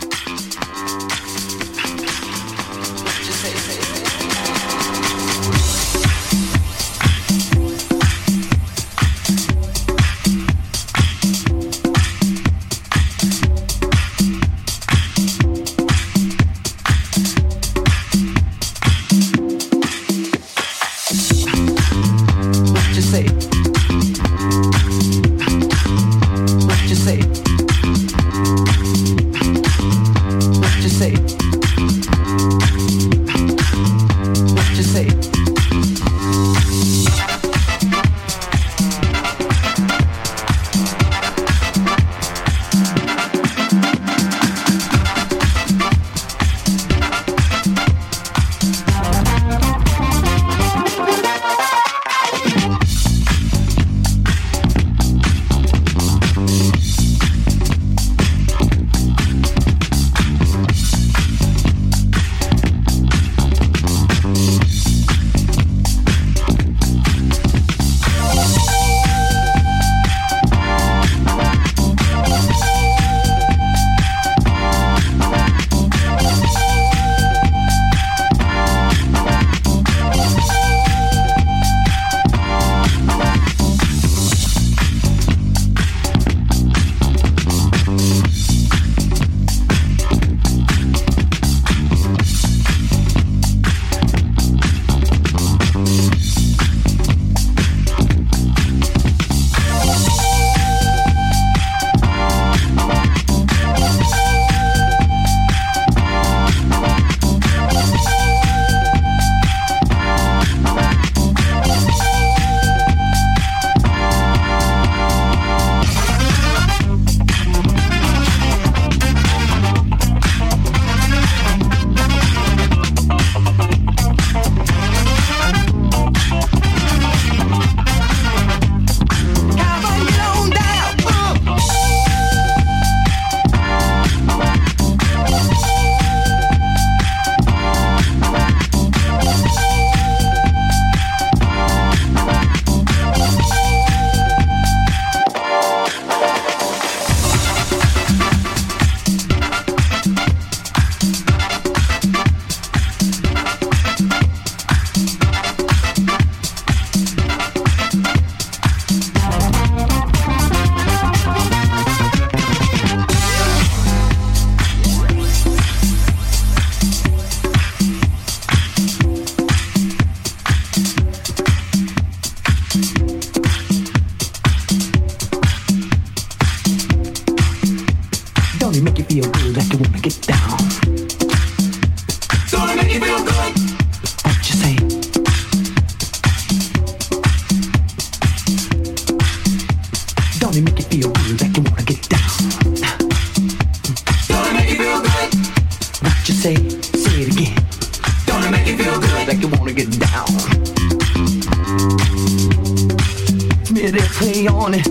Yeah, 203.84 203.92
play 204.12 204.48
on 204.48 204.74
it. 204.76 204.86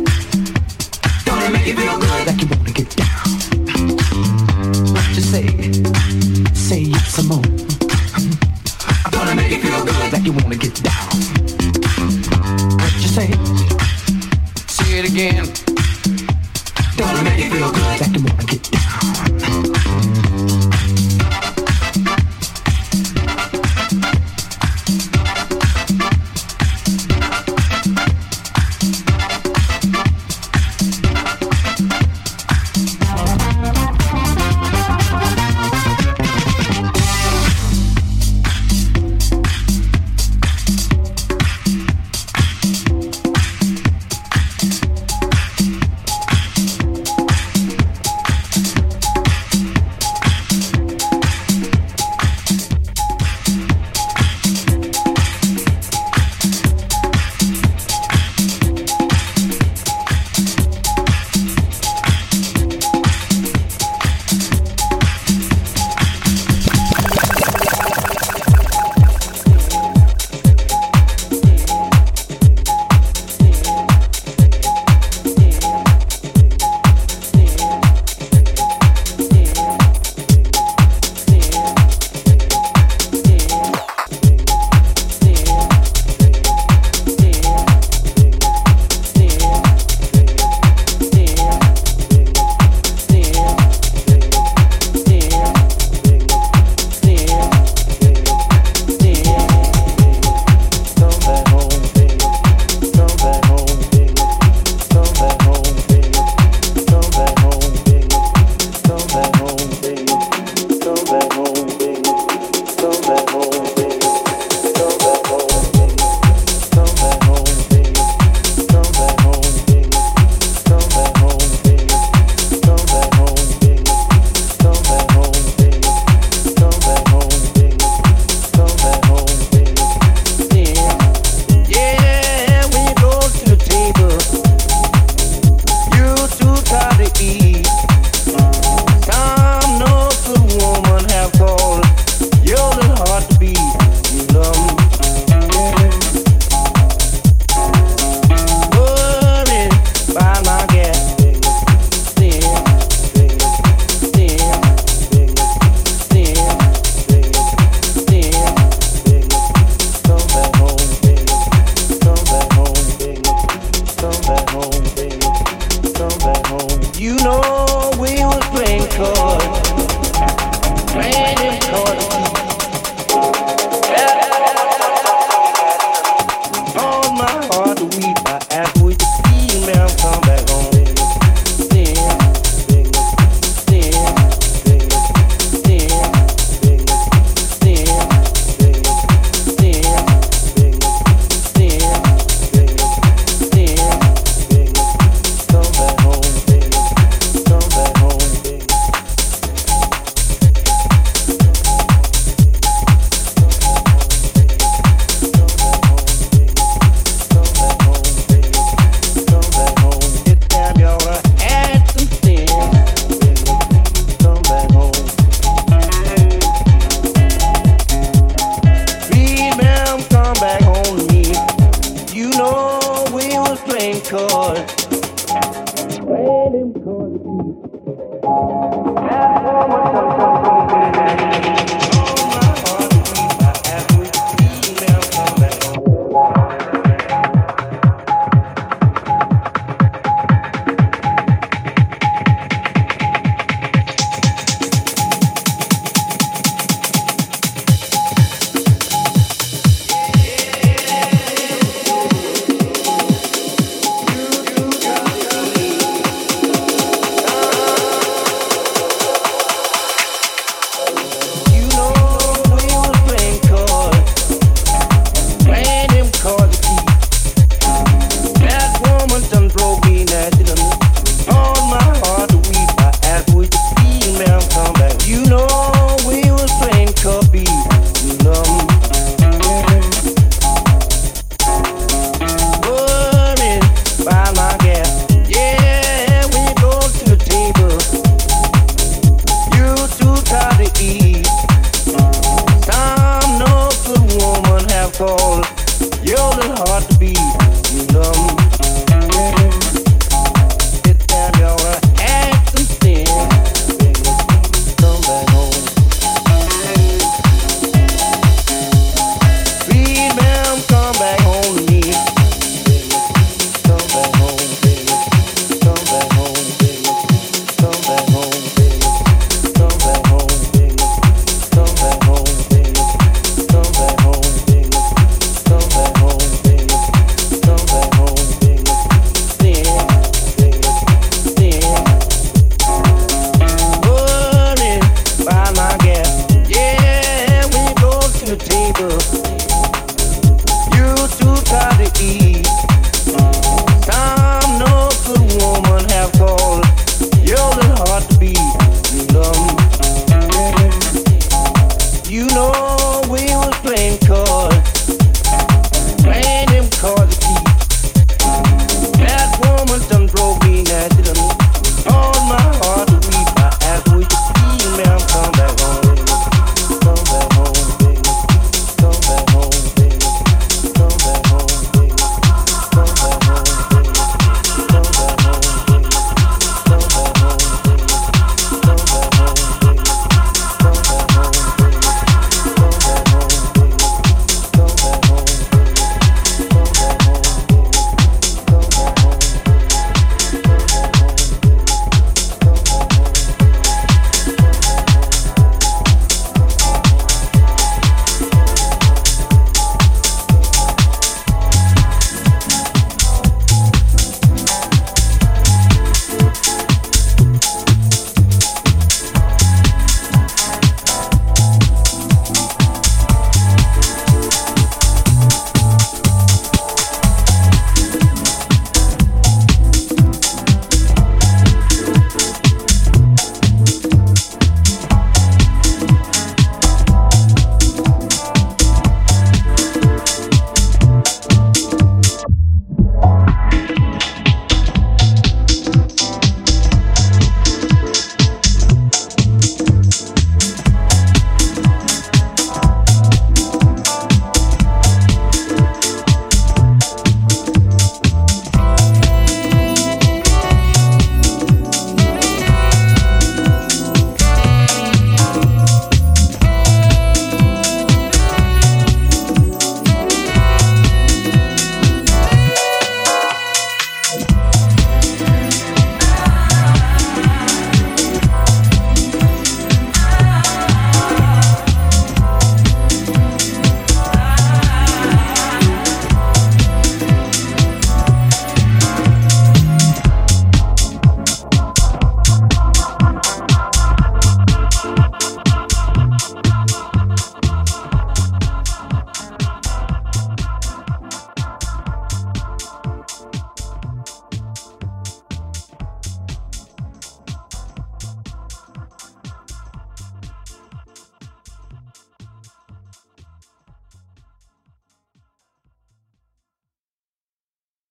Don't 1.24 1.42
it 1.42 1.50
make 1.50 1.66
you 1.66 1.74
feel 1.74 1.98
good? 1.98 2.26
Like 2.26 2.42
you 2.42 2.46
wanna 2.46 2.72
get 2.72 2.94
down. 2.94 3.24
What 4.92 5.08
you 5.16 5.22
say? 5.22 5.46
Say 6.52 6.80
yes, 6.80 7.18
I'm 7.18 7.32
on. 7.32 7.40
Don't 9.10 9.28
it 9.28 9.34
make 9.34 9.50
you 9.50 9.62
feel 9.62 9.82
good? 9.86 10.12
Like 10.12 10.24
you 10.26 10.32
wanna 10.32 10.56
get 10.56 10.74
down. 10.82 11.08
What 12.76 12.92
you 13.00 13.08
say? 13.08 13.32
Say 14.68 14.98
it 14.98 15.08
again. 15.10 15.46
Don't 16.98 17.16
it 17.16 17.22
make 17.24 17.44
you 17.44 17.50
feel 17.50 17.72
good? 17.72 17.98
Like 17.98 18.21